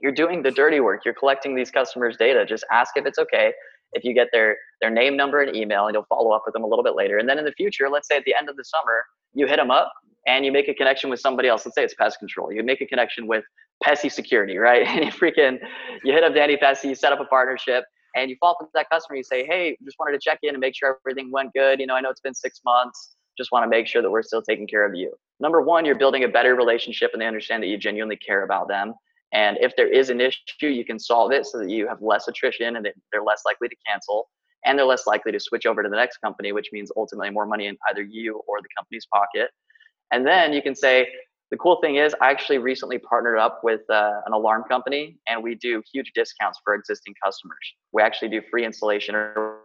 [0.00, 1.04] you're doing the dirty work.
[1.04, 2.44] You're collecting these customers data.
[2.44, 3.52] Just ask if it's okay
[3.94, 6.64] if you get their their name number and email and you'll follow up with them
[6.64, 8.56] a little bit later and then in the future let's say at the end of
[8.56, 9.04] the summer
[9.34, 9.92] you hit them up
[10.26, 11.64] and you make a connection with somebody else.
[11.66, 12.52] Let's say it's pest control.
[12.52, 13.44] You make a connection with
[13.84, 14.86] Pessy Security, right?
[14.86, 15.58] And you freaking
[16.02, 17.84] you hit up Danny Pessy, you set up a partnership,
[18.16, 19.16] and you follow up with that customer.
[19.16, 21.80] You say, hey, just wanted to check in and make sure everything went good.
[21.80, 23.16] You know, I know it's been six months.
[23.36, 25.12] Just want to make sure that we're still taking care of you.
[25.40, 28.68] Number one, you're building a better relationship, and they understand that you genuinely care about
[28.68, 28.94] them.
[29.32, 32.28] And if there is an issue, you can solve it so that you have less
[32.28, 34.28] attrition and they're less likely to cancel
[34.64, 37.46] and they're less likely to switch over to the next company, which means ultimately more
[37.46, 39.50] money in either you or the company's pocket.
[40.10, 41.08] And then you can say,
[41.50, 45.42] the cool thing is, I actually recently partnered up with uh, an alarm company, and
[45.42, 47.58] we do huge discounts for existing customers.
[47.92, 49.60] We actually do free installation or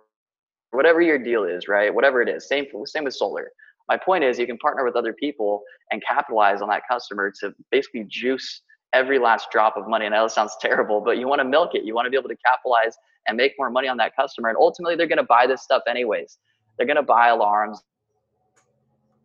[0.72, 1.94] whatever your deal is, right?
[1.94, 2.48] Whatever it is.
[2.48, 3.50] Same same with solar.
[3.88, 7.54] My point is, you can partner with other people and capitalize on that customer to
[7.72, 8.62] basically juice
[8.94, 10.06] every last drop of money.
[10.06, 11.84] I know it sounds terrible, but you want to milk it.
[11.84, 12.96] You want to be able to capitalize
[13.28, 14.50] and make more money on that customer.
[14.50, 16.38] And ultimately, they're going to buy this stuff anyways.
[16.78, 17.82] They're going to buy alarms,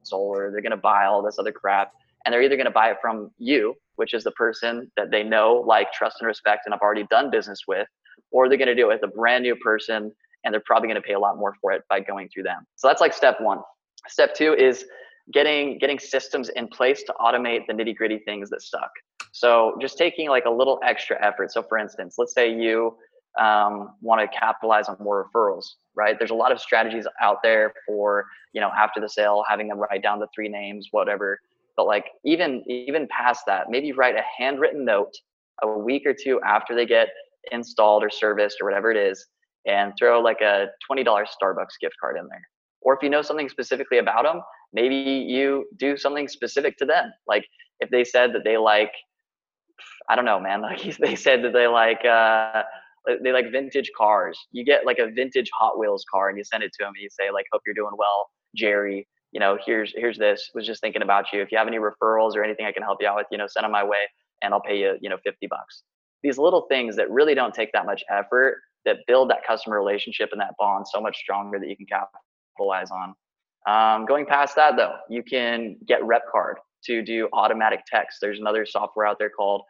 [0.03, 0.51] solar.
[0.51, 1.93] They're going to buy all this other crap
[2.25, 5.23] and they're either going to buy it from you, which is the person that they
[5.23, 7.87] know, like, trust, and respect, and I've already done business with,
[8.31, 10.11] or they're going to do it with a brand new person,
[10.45, 12.67] and they're probably going to pay a lot more for it by going through them.
[12.77, 13.61] So that's like step one.
[14.09, 14.85] Step two is
[15.33, 18.91] getting getting systems in place to automate the nitty gritty things that suck.
[19.35, 21.53] So just taking like a little extra effort.
[21.53, 22.97] So for instance, let's say you
[23.39, 25.67] um, want to capitalize on more referrals,
[25.97, 26.17] right?
[26.17, 29.79] There's a lot of strategies out there for you know after the sale, having them
[29.79, 31.39] write down the three names, whatever
[31.77, 35.13] but like even even past that maybe write a handwritten note
[35.63, 37.09] a week or two after they get
[37.53, 39.27] installed or serviced or whatever it is
[39.67, 42.43] and throw like a $20 starbucks gift card in there
[42.83, 44.41] or if you know something specifically about them
[44.73, 47.45] maybe you do something specific to them like
[47.81, 48.93] if they said that they like
[50.09, 52.63] i don't know man like they said that they like uh
[53.23, 56.63] they like vintage cars you get like a vintage hot wheels car and you send
[56.63, 59.93] it to them and you say like hope you're doing well jerry you know, here's
[59.97, 60.51] here's this.
[60.55, 61.43] Was just thinking about you.
[61.43, 63.49] If you have any referrals or anything I can help you out with, you know,
[63.49, 63.99] send them my way,
[64.43, 65.83] and I'll pay you, you know, 50 bucks.
[66.23, 70.29] These little things that really don't take that much effort that build that customer relationship
[70.31, 73.15] and that bond so much stronger that you can capitalize on.
[73.67, 76.55] Um, going past that though, you can get RepCard
[76.87, 78.19] to do automatic text.
[78.21, 79.63] There's another software out there called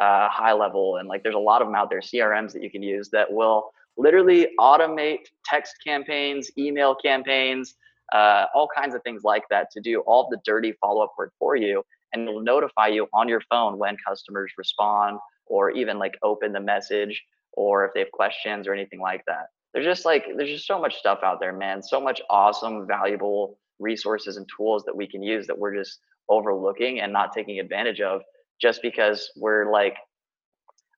[0.00, 2.70] uh, High Level, and like there's a lot of them out there, CRMs that you
[2.70, 7.74] can use that will literally automate text campaigns, email campaigns,
[8.12, 11.56] uh, all kinds of things like that to do all the dirty follow-up work for
[11.56, 11.82] you
[12.12, 16.60] and it'll notify you on your phone when customers respond or even like open the
[16.60, 20.66] message or if they have questions or anything like that there's just like there's just
[20.66, 25.06] so much stuff out there man so much awesome valuable resources and tools that we
[25.06, 28.22] can use that we're just overlooking and not taking advantage of
[28.60, 29.96] just because we're like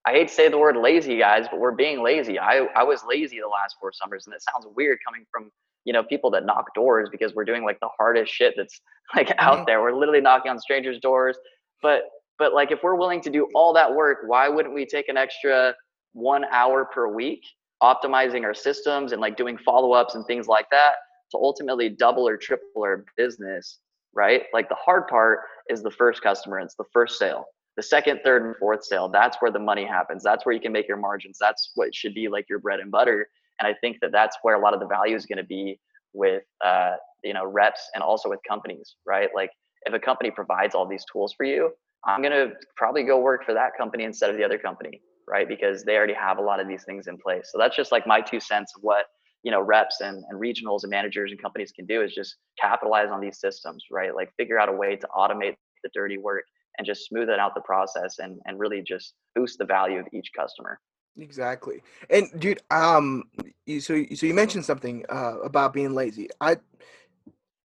[0.07, 2.39] I hate to say the word lazy, guys, but we're being lazy.
[2.39, 5.51] I, I was lazy the last four summers, and it sounds weird coming from
[5.85, 8.81] you know people that knock doors because we're doing like the hardest shit that's
[9.17, 9.65] like out mm-hmm.
[9.67, 11.37] there we're literally knocking on strangers doors
[11.83, 12.03] but
[12.39, 15.17] but like if we're willing to do all that work why wouldn't we take an
[15.17, 15.75] extra
[16.13, 17.41] one hour per week
[17.83, 20.95] optimizing our systems and like doing follow-ups and things like that
[21.31, 23.81] to ultimately double or triple our business
[24.15, 27.45] right like the hard part is the first customer it's the first sale
[27.77, 30.73] the second third and fourth sale that's where the money happens that's where you can
[30.73, 33.27] make your margins that's what should be like your bread and butter
[33.61, 35.79] and I think that that's where a lot of the value is going to be
[36.13, 39.29] with, uh, you know, reps and also with companies, right?
[39.35, 39.51] Like
[39.87, 41.71] if a company provides all these tools for you,
[42.07, 45.49] I'm going to probably go work for that company instead of the other company, right?
[45.49, 47.49] Because they already have a lot of these things in place.
[47.51, 49.07] So that's just like my two cents of what,
[49.45, 53.11] you know, reps and, and regionals and managers and companies can do is just capitalize
[53.11, 54.15] on these systems, right?
[54.15, 55.55] Like figure out a way to automate
[55.85, 56.45] the dirty work
[56.79, 60.07] and just smooth it out the process and, and really just boost the value of
[60.13, 60.81] each customer.
[61.19, 61.83] Exactly.
[62.11, 63.25] And dude, um,
[63.67, 66.29] you, so so you mentioned something uh, about being lazy.
[66.41, 66.57] I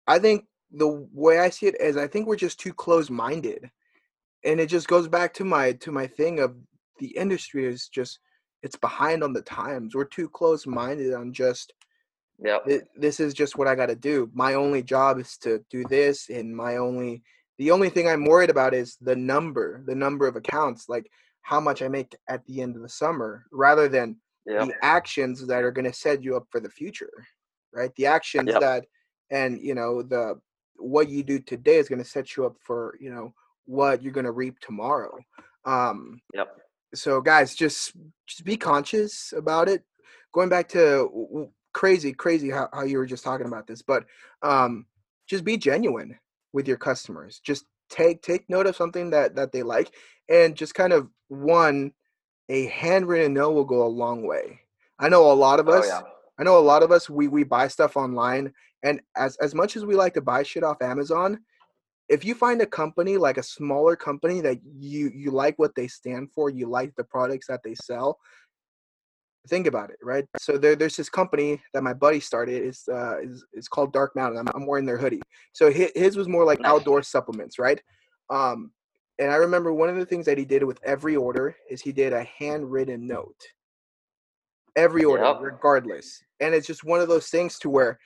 [0.06, 3.72] I think the way I see it is I think we're just too close-minded,
[4.44, 6.56] and it just goes back to my to my thing of
[7.00, 8.20] the industry is just
[8.64, 9.96] it's behind on the times.
[9.96, 11.74] We're too close-minded on just
[12.42, 12.60] yeah.
[12.96, 14.30] This is just what I got to do.
[14.34, 17.22] My only job is to do this, and my only
[17.58, 20.88] the only thing I'm worried about is the number, the number of accounts.
[20.88, 24.68] Like how much I make at the end of the summer rather than yep.
[24.68, 27.26] the actions that are going to set you up for the future,
[27.74, 27.94] right?
[27.96, 28.62] The actions yep.
[28.62, 28.86] that,
[29.32, 30.40] and you know, the
[30.78, 33.34] what you do today is going to set you up for, you know,
[33.66, 35.18] what you're going to reap tomorrow.
[35.66, 36.56] Um, yep.
[36.94, 37.94] So guys, just
[38.26, 39.84] just be conscious about it.
[40.34, 44.06] Going back to crazy, crazy how, how you were just talking about this, but
[44.42, 44.86] um,
[45.28, 46.18] just be genuine
[46.54, 47.40] with your customers.
[47.44, 49.92] Just take take note of something that that they like
[50.30, 51.92] and just kind of one
[52.50, 54.60] a handwritten note will go a long way
[55.00, 56.02] i know a lot of oh, us oh, yeah.
[56.38, 59.76] i know a lot of us we we buy stuff online and as as much
[59.76, 61.40] as we like to buy shit off amazon
[62.10, 65.88] if you find a company like a smaller company that you you like what they
[65.88, 68.20] stand for you like the products that they sell
[69.48, 73.20] think about it right so there, there's this company that my buddy started it's uh
[73.22, 75.22] is, it's called dark mountain I'm, I'm wearing their hoodie
[75.54, 77.82] so his, his was more like outdoor supplements right
[78.30, 78.72] um
[79.20, 81.92] and I remember one of the things that he did with every order is he
[81.92, 83.36] did a handwritten note.
[84.78, 85.42] Every order, Yep.
[85.42, 86.24] regardless.
[86.40, 88.00] And it's just one of those things to where,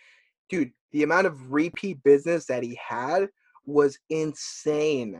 [0.50, 3.30] dude, the amount of repeat business that he had
[3.66, 5.20] was insane.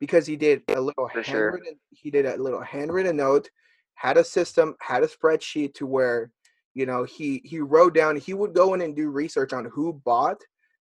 [0.00, 1.50] Because he did a little For sure.
[1.50, 3.48] handwritten, he did a little handwritten note,
[3.94, 6.30] had a system, had a spreadsheet to where,
[6.74, 9.92] you know, he he wrote down, he would go in and do research on who
[10.04, 10.40] bought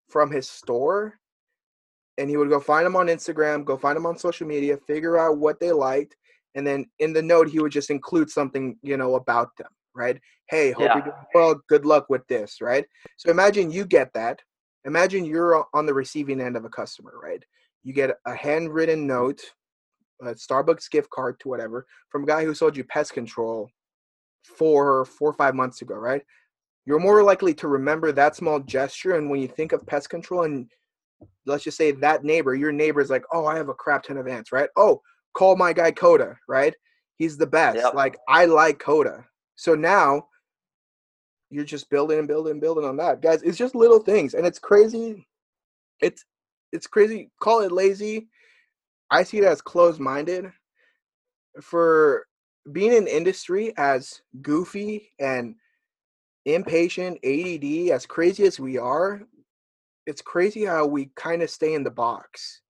[0.10, 1.20] from his store
[2.18, 5.18] and he would go find them on Instagram, go find them on social media, figure
[5.18, 6.16] out what they liked,
[6.56, 10.20] and then in the note he would just include something you know about them, right?
[10.48, 10.96] Hey, hope Yeah.
[10.96, 11.62] you're doing well.
[11.68, 12.86] Good luck with this, right?
[13.18, 14.42] So imagine you get that.
[14.86, 17.44] Imagine you're on the receiving end of a customer, right?
[17.84, 19.42] You get a handwritten note,
[20.22, 23.70] a Starbucks gift card to whatever from a guy who sold you pest control
[24.44, 26.22] four, four or five months ago, right?
[26.86, 30.44] You're more likely to remember that small gesture, and when you think of pest control
[30.44, 30.70] and
[31.46, 34.18] let's just say that neighbor, your neighbor is like, oh, I have a crap ton
[34.18, 34.70] of ants, right?
[34.76, 35.02] Oh,
[35.34, 36.74] call my guy Coda, right?
[37.18, 37.78] He's the best.
[37.78, 37.94] Yep.
[37.94, 39.26] Like I like Coda.
[39.56, 40.28] So now
[41.54, 43.22] you're just building and building and building on that.
[43.22, 44.34] Guys, it's just little things.
[44.34, 45.28] And it's crazy.
[46.02, 46.26] It's
[46.72, 47.30] it's crazy.
[47.40, 48.28] Call it lazy.
[49.12, 50.52] I see it as closed minded.
[51.62, 52.26] For
[52.72, 55.56] being in industry as goofy and
[56.46, 59.22] impatient, ADD, as crazy as we are,
[60.08, 62.62] it's crazy how we kind of stay in the box.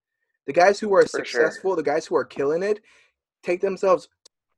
[0.48, 1.26] The guys who are For sure.
[1.26, 2.82] successful, the guys who are killing it,
[3.44, 4.10] take themselves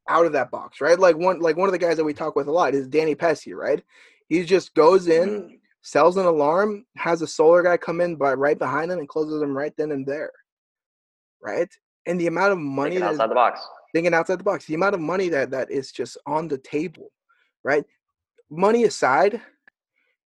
[0.09, 0.99] out of that box, right?
[0.99, 3.15] Like one like one of the guys that we talk with a lot is Danny
[3.15, 3.83] Pesci, right?
[4.29, 5.59] He just goes in, Mhm.
[5.81, 9.39] sells an alarm, has a solar guy come in by right behind him and closes
[9.39, 10.31] them right then and there.
[11.41, 11.69] Right?
[12.05, 13.67] And the amount of money Thinking is outside the box.
[13.93, 17.11] thinking outside the box, the amount of money that that is just on the table,
[17.63, 17.85] right?
[18.49, 19.41] Money aside,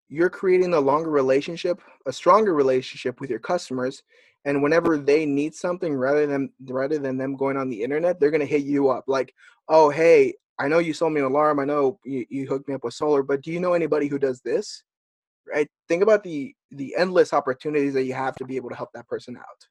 [0.09, 4.03] you're creating a longer relationship, a stronger relationship with your customers,
[4.45, 8.31] and whenever they need something, rather than rather than them going on the internet, they're
[8.31, 9.35] gonna hit you up like,
[9.69, 11.61] "Oh, hey, I know you sold me an alarm.
[11.61, 14.19] I know you, you hooked me up with solar, but do you know anybody who
[14.19, 14.83] does this?"
[15.53, 15.69] Right?
[15.89, 19.09] Think about the the endless opportunities that you have to be able to help that
[19.09, 19.67] person out.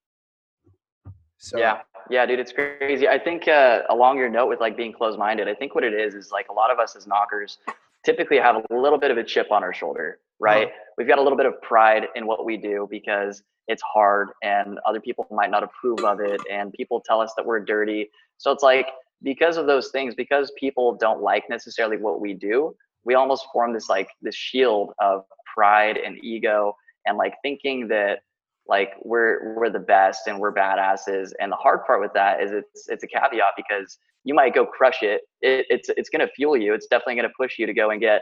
[1.38, 3.08] So Yeah, yeah, dude, it's crazy.
[3.08, 6.16] I think uh, along your note with like being closed-minded, I think what it is
[6.16, 7.60] is like a lot of us as knockers
[8.04, 10.70] typically have a little bit of a chip on our shoulder, right?
[10.98, 14.80] We've got a little bit of pride in what we do because it's hard and
[14.86, 18.10] other people might not approve of it and people tell us that we're dirty.
[18.38, 18.88] So it's like
[19.24, 23.74] because of those things, because people don't like necessarily what we do, we almost form
[23.74, 25.24] this like this shield of
[25.56, 28.20] pride and ego and like thinking that
[28.68, 31.32] like we're we're the best and we're badasses.
[31.40, 34.66] And the hard part with that is it's it's a caveat because you might go
[34.66, 36.74] crush it, it it's it's going to fuel you.
[36.74, 38.22] It's definitely going to push you to go and get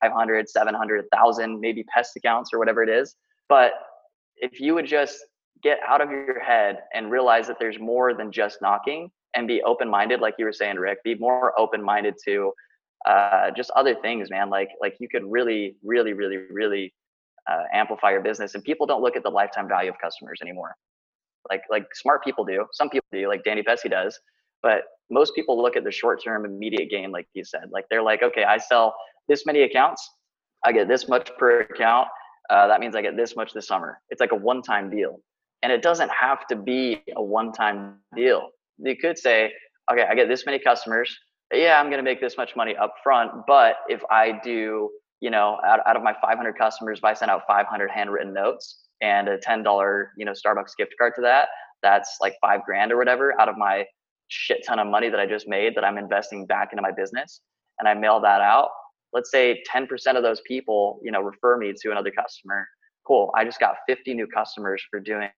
[0.00, 3.14] 500 700 1000 maybe pest accounts or whatever it is.
[3.48, 3.72] But
[4.36, 5.18] if you would just
[5.62, 9.62] get out of your head and realize that there's more than just knocking and be
[9.62, 12.52] open-minded like you were saying rick be more open-minded to
[13.06, 14.50] uh, just other things man.
[14.50, 16.92] Like like you could really really really really
[17.50, 20.74] uh, amplify your business and people don't look at the lifetime value of customers anymore.
[21.50, 22.66] Like like smart people do.
[22.72, 24.18] Some people do like danny Pesci does.
[24.62, 27.64] But most people look at the short term immediate gain like you said.
[27.70, 28.94] Like they're like okay i sell
[29.28, 30.08] this many accounts
[30.64, 32.08] i get this much per account
[32.50, 34.00] uh, that means i get this much this summer.
[34.10, 35.20] It's like a one time deal.
[35.64, 38.50] And it doesn't have to be a one time deal
[38.84, 39.50] you could say
[39.90, 41.14] okay i get this many customers
[41.52, 44.90] yeah i'm going to make this much money up front but if i do
[45.22, 48.80] you know, out, out of my 500 customers, if I send out 500 handwritten notes
[49.00, 51.48] and a $10, you know, Starbucks gift card to that,
[51.80, 53.84] that's like five grand or whatever out of my
[54.28, 57.40] shit ton of money that I just made that I'm investing back into my business.
[57.78, 58.70] And I mail that out.
[59.12, 62.66] Let's say 10% of those people, you know, refer me to another customer.
[63.06, 63.32] Cool.
[63.36, 65.28] I just got 50 new customers for doing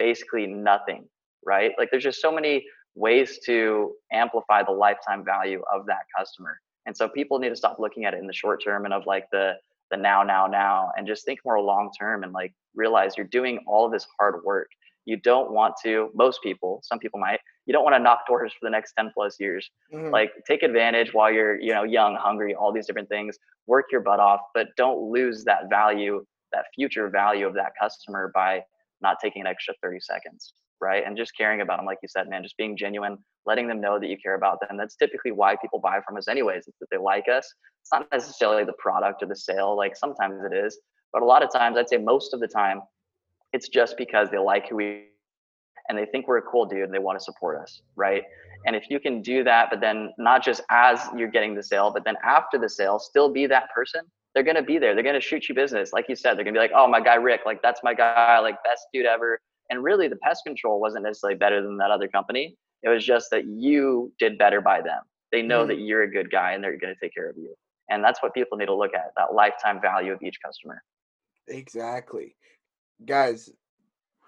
[0.00, 1.04] basically nothing,
[1.44, 1.72] right?
[1.78, 2.64] Like there's just so many
[2.94, 6.58] ways to amplify the lifetime value of that customer.
[6.86, 9.06] And so people need to stop looking at it in the short term and of
[9.06, 9.54] like the
[9.92, 13.60] the now, now, now, and just think more long term and like realize you're doing
[13.66, 14.68] all of this hard work.
[15.04, 18.52] You don't want to, most people, some people might, you don't want to knock doors
[18.52, 19.68] for the next 10 plus years.
[19.92, 20.10] mhm.
[20.10, 23.36] Like take advantage while you're, you know, young, hungry, all these different things,
[23.66, 28.30] work your butt off, but don't lose that value, that future value of that customer
[28.34, 28.64] by
[29.02, 30.54] not taking an extra 30 seconds.
[30.82, 31.04] Right.
[31.06, 33.16] And just caring about them, like you said, man, just being genuine,
[33.46, 34.76] letting them know that you care about them.
[34.76, 36.64] That's typically why people buy from us, anyways.
[36.66, 37.54] It's that they like us.
[37.82, 39.76] It's not necessarily the product or the sale.
[39.76, 40.80] Like sometimes it is,
[41.12, 42.80] but a lot of times, I'd say most of the time,
[43.52, 45.04] it's just because they like who we
[45.88, 48.24] and they think we're a cool dude and they want to support us, right?
[48.66, 51.92] And if you can do that, but then not just as you're getting the sale,
[51.92, 54.02] but then after the sale, still be that person,
[54.34, 54.94] they're gonna be there.
[54.94, 55.92] They're gonna shoot you business.
[55.92, 58.38] Like you said, they're gonna be like, oh, my guy Rick, like that's my guy,
[58.38, 59.38] like best dude ever.
[59.72, 62.58] And really, the pest control wasn't necessarily better than that other company.
[62.82, 65.00] It was just that you did better by them.
[65.30, 65.68] They know Mhm.
[65.68, 67.54] that you're a good guy and they're going to take care of you.
[67.88, 70.82] And that's what people need to look at that lifetime value of each customer.
[71.48, 72.36] Exactly,
[73.06, 73.50] guys.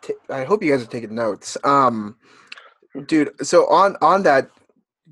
[0.02, 1.58] T- I hope you guys are taking notes.
[1.62, 2.16] Um,
[3.04, 3.32] dude.
[3.46, 4.48] So on on that,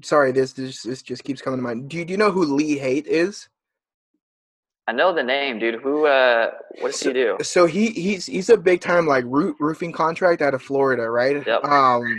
[0.02, 1.90] sorry, this this, this just keeps coming to mind.
[1.90, 3.48] Do you, do you know who Lee Haight is?
[4.88, 5.80] I know the name, dude.
[5.80, 7.36] Who, uh, what does he do?
[7.42, 11.46] So he he's he's a big time like roo- roofing contract out of Florida, right?
[11.46, 11.64] Yep.
[11.64, 12.18] Um,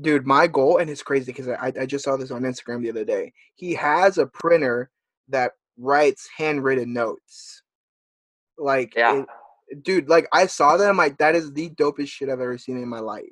[0.00, 2.90] dude, my goal and it's crazy because I I just saw this on Instagram the
[2.90, 3.32] other day.
[3.54, 4.90] He has a printer
[5.28, 7.62] that writes handwritten notes.
[8.58, 9.22] Like, Yeah.
[9.68, 10.88] it- dude, like I saw that.
[10.88, 13.24] I'm like, that is the dopest shit I've ever seen in my life.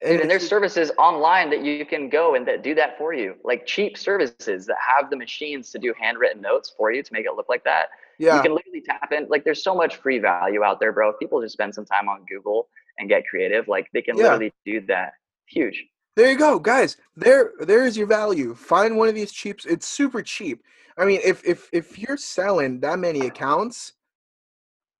[0.00, 3.34] Dude, and there's services online that you can go and that do that for you,
[3.42, 7.26] like cheap services that have the machines to do handwritten notes for you to make
[7.26, 7.88] it look like that.
[8.18, 9.26] yeah, You can literally tap in.
[9.28, 11.10] Like, there's so much free value out there, bro.
[11.10, 12.68] If people just spend some time on Google
[12.98, 14.24] and get creative, like they can Yeah.
[14.24, 15.14] literally do that.
[15.46, 15.84] Huge.
[16.14, 16.96] There you go, guys.
[17.16, 18.54] There, there is your value.
[18.54, 19.64] Find one of these cheaps.
[19.66, 20.62] It's super cheap.
[20.96, 23.92] I mean, if if if you're selling that many accounts,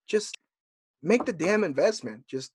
[0.06, 0.38] just
[1.02, 2.26] make the damn investment.
[2.28, 2.52] Just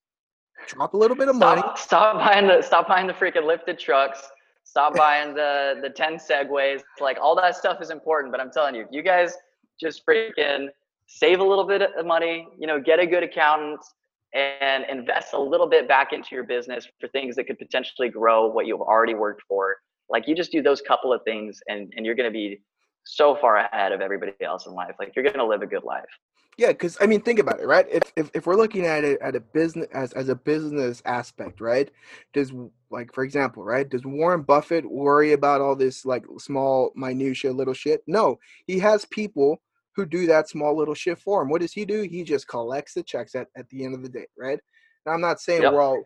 [0.67, 1.61] drop a little bit of money.
[1.61, 4.27] Stop, stop buying the stop buying the freaking lifted trucks.
[4.63, 6.81] Stop buying the the ten segways.
[6.99, 9.35] Like all that stuff is important, but I'm telling you, if you guys
[9.79, 10.67] just freaking
[11.07, 13.79] save a little bit of money, you know, get a good accountant
[14.33, 18.47] and invest a little bit back into your business for things that could potentially grow
[18.47, 19.75] what you've already worked for.
[20.09, 22.61] Like you just do those couple of things and and you're going to be
[23.05, 24.95] so far ahead of everybody else in life.
[24.99, 26.05] Like you're going to live a good life.
[26.57, 27.87] Yeah, because I mean, think about it, right?
[27.89, 31.61] If, if if we're looking at it at a business as as a business aspect,
[31.61, 31.89] right?
[32.33, 32.53] Does
[32.91, 33.89] like for example, right?
[33.89, 38.03] Does Warren Buffett worry about all this like small minutia, little shit?
[38.07, 39.61] No, he has people
[39.95, 41.49] who do that small little shit for him.
[41.49, 42.03] What does he do?
[42.03, 44.59] He just collects the checks at, at the end of the day, right?
[45.05, 45.73] Now, I'm not saying Yep.
[45.73, 46.03] we're all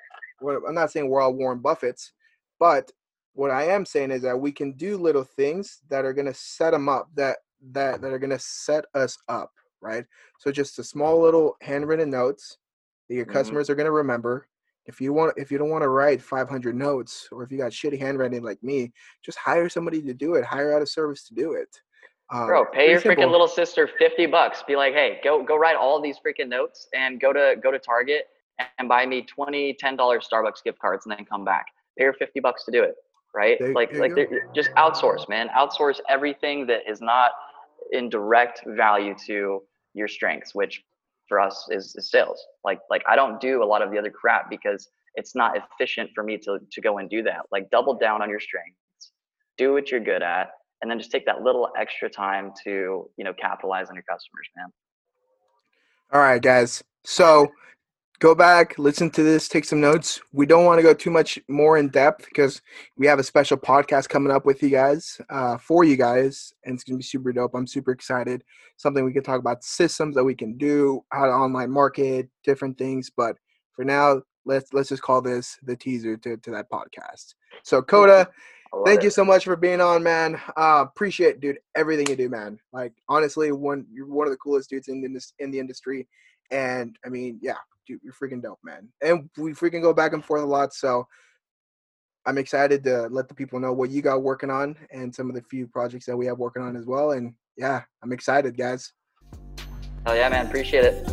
[0.67, 2.11] I'm not saying we're all Warren Buffetts,
[2.59, 2.91] but
[3.33, 6.71] what I am saying is that we can do little things that are gonna set
[6.71, 7.37] them up, that
[7.71, 10.05] that that are gonna set us up, right?
[10.39, 12.57] So just a small little handwritten notes
[13.09, 13.33] that your Mhm.
[13.33, 14.47] customers are going to remember.
[14.85, 17.71] If you want, if you don't want to write 500 notes, or if you got
[17.73, 20.45] shitty handwriting like me, just hire somebody to do it.
[20.45, 21.81] Hire out a service to do it.
[22.29, 24.63] Um, Bro, pay your freaking little sister fifty bucks.
[24.63, 27.79] Be like, hey, go go write all these freaking notes and go to go to
[27.79, 28.27] Target
[28.79, 31.67] and buy me 20 10 dollar Starbucks gift cards and then come back.
[31.97, 32.95] Pay her fifty bucks to do it,
[33.33, 33.57] right?
[33.59, 34.13] There- like like
[34.53, 35.49] just outsource, man.
[35.49, 37.31] Outsource everything that is not
[37.91, 39.61] in direct value to
[39.93, 40.83] your strengths, which
[41.27, 42.43] for us is, is sales.
[42.63, 46.11] Like like I don't do a lot of the other crap because it's not efficient
[46.13, 47.41] for me to to go and do that.
[47.51, 49.11] Like double down on your strengths,
[49.57, 53.23] do what you're good at, and then just take that little extra time to you
[53.23, 54.67] know capitalize on your customers, man.
[56.13, 56.83] All right, guys.
[57.03, 57.51] So
[58.19, 60.19] go back, listen to this, take some notes.
[60.33, 62.61] We don't want to go too much more in depth because
[62.97, 66.75] we have a special podcast coming up with you guys, uh, for you guys, and
[66.75, 67.53] it's gonna be super dope.
[67.53, 68.43] I'm super excited.
[68.77, 72.77] Something we can talk about systems that we can do, how to online market, different
[72.77, 73.11] things.
[73.15, 73.35] But
[73.73, 77.35] for now, let's let's just call this the teaser to, to that podcast.
[77.63, 78.27] So Coda,
[78.85, 79.05] thank it.
[79.05, 80.41] you so much for being on, man.
[80.55, 82.59] Uh, appreciate, dude, everything you do, man.
[82.73, 86.07] Like honestly, one you're one of the coolest dudes in this in the industry,
[86.49, 87.57] and I mean, yeah,
[87.87, 88.89] dude, you're freaking dope, man.
[89.01, 91.07] And we freaking go back and forth a lot, so
[92.25, 95.35] I'm excited to let the people know what you got working on and some of
[95.35, 97.11] the few projects that we have working on as well.
[97.11, 98.91] And yeah, I'm excited, guys.
[100.05, 100.45] Hell yeah, man.
[100.45, 101.07] Appreciate it.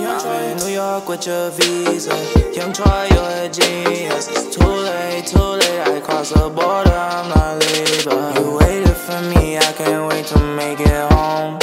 [0.00, 2.14] Young Troy in New York with your visa.
[2.54, 4.28] Young Troy, you're a genius.
[4.28, 5.80] It's too late, too late.
[5.80, 8.42] I cross the border, I'm not leaving.
[8.42, 11.59] You waited for me, I can't wait to make it home.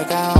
[0.00, 0.39] Like I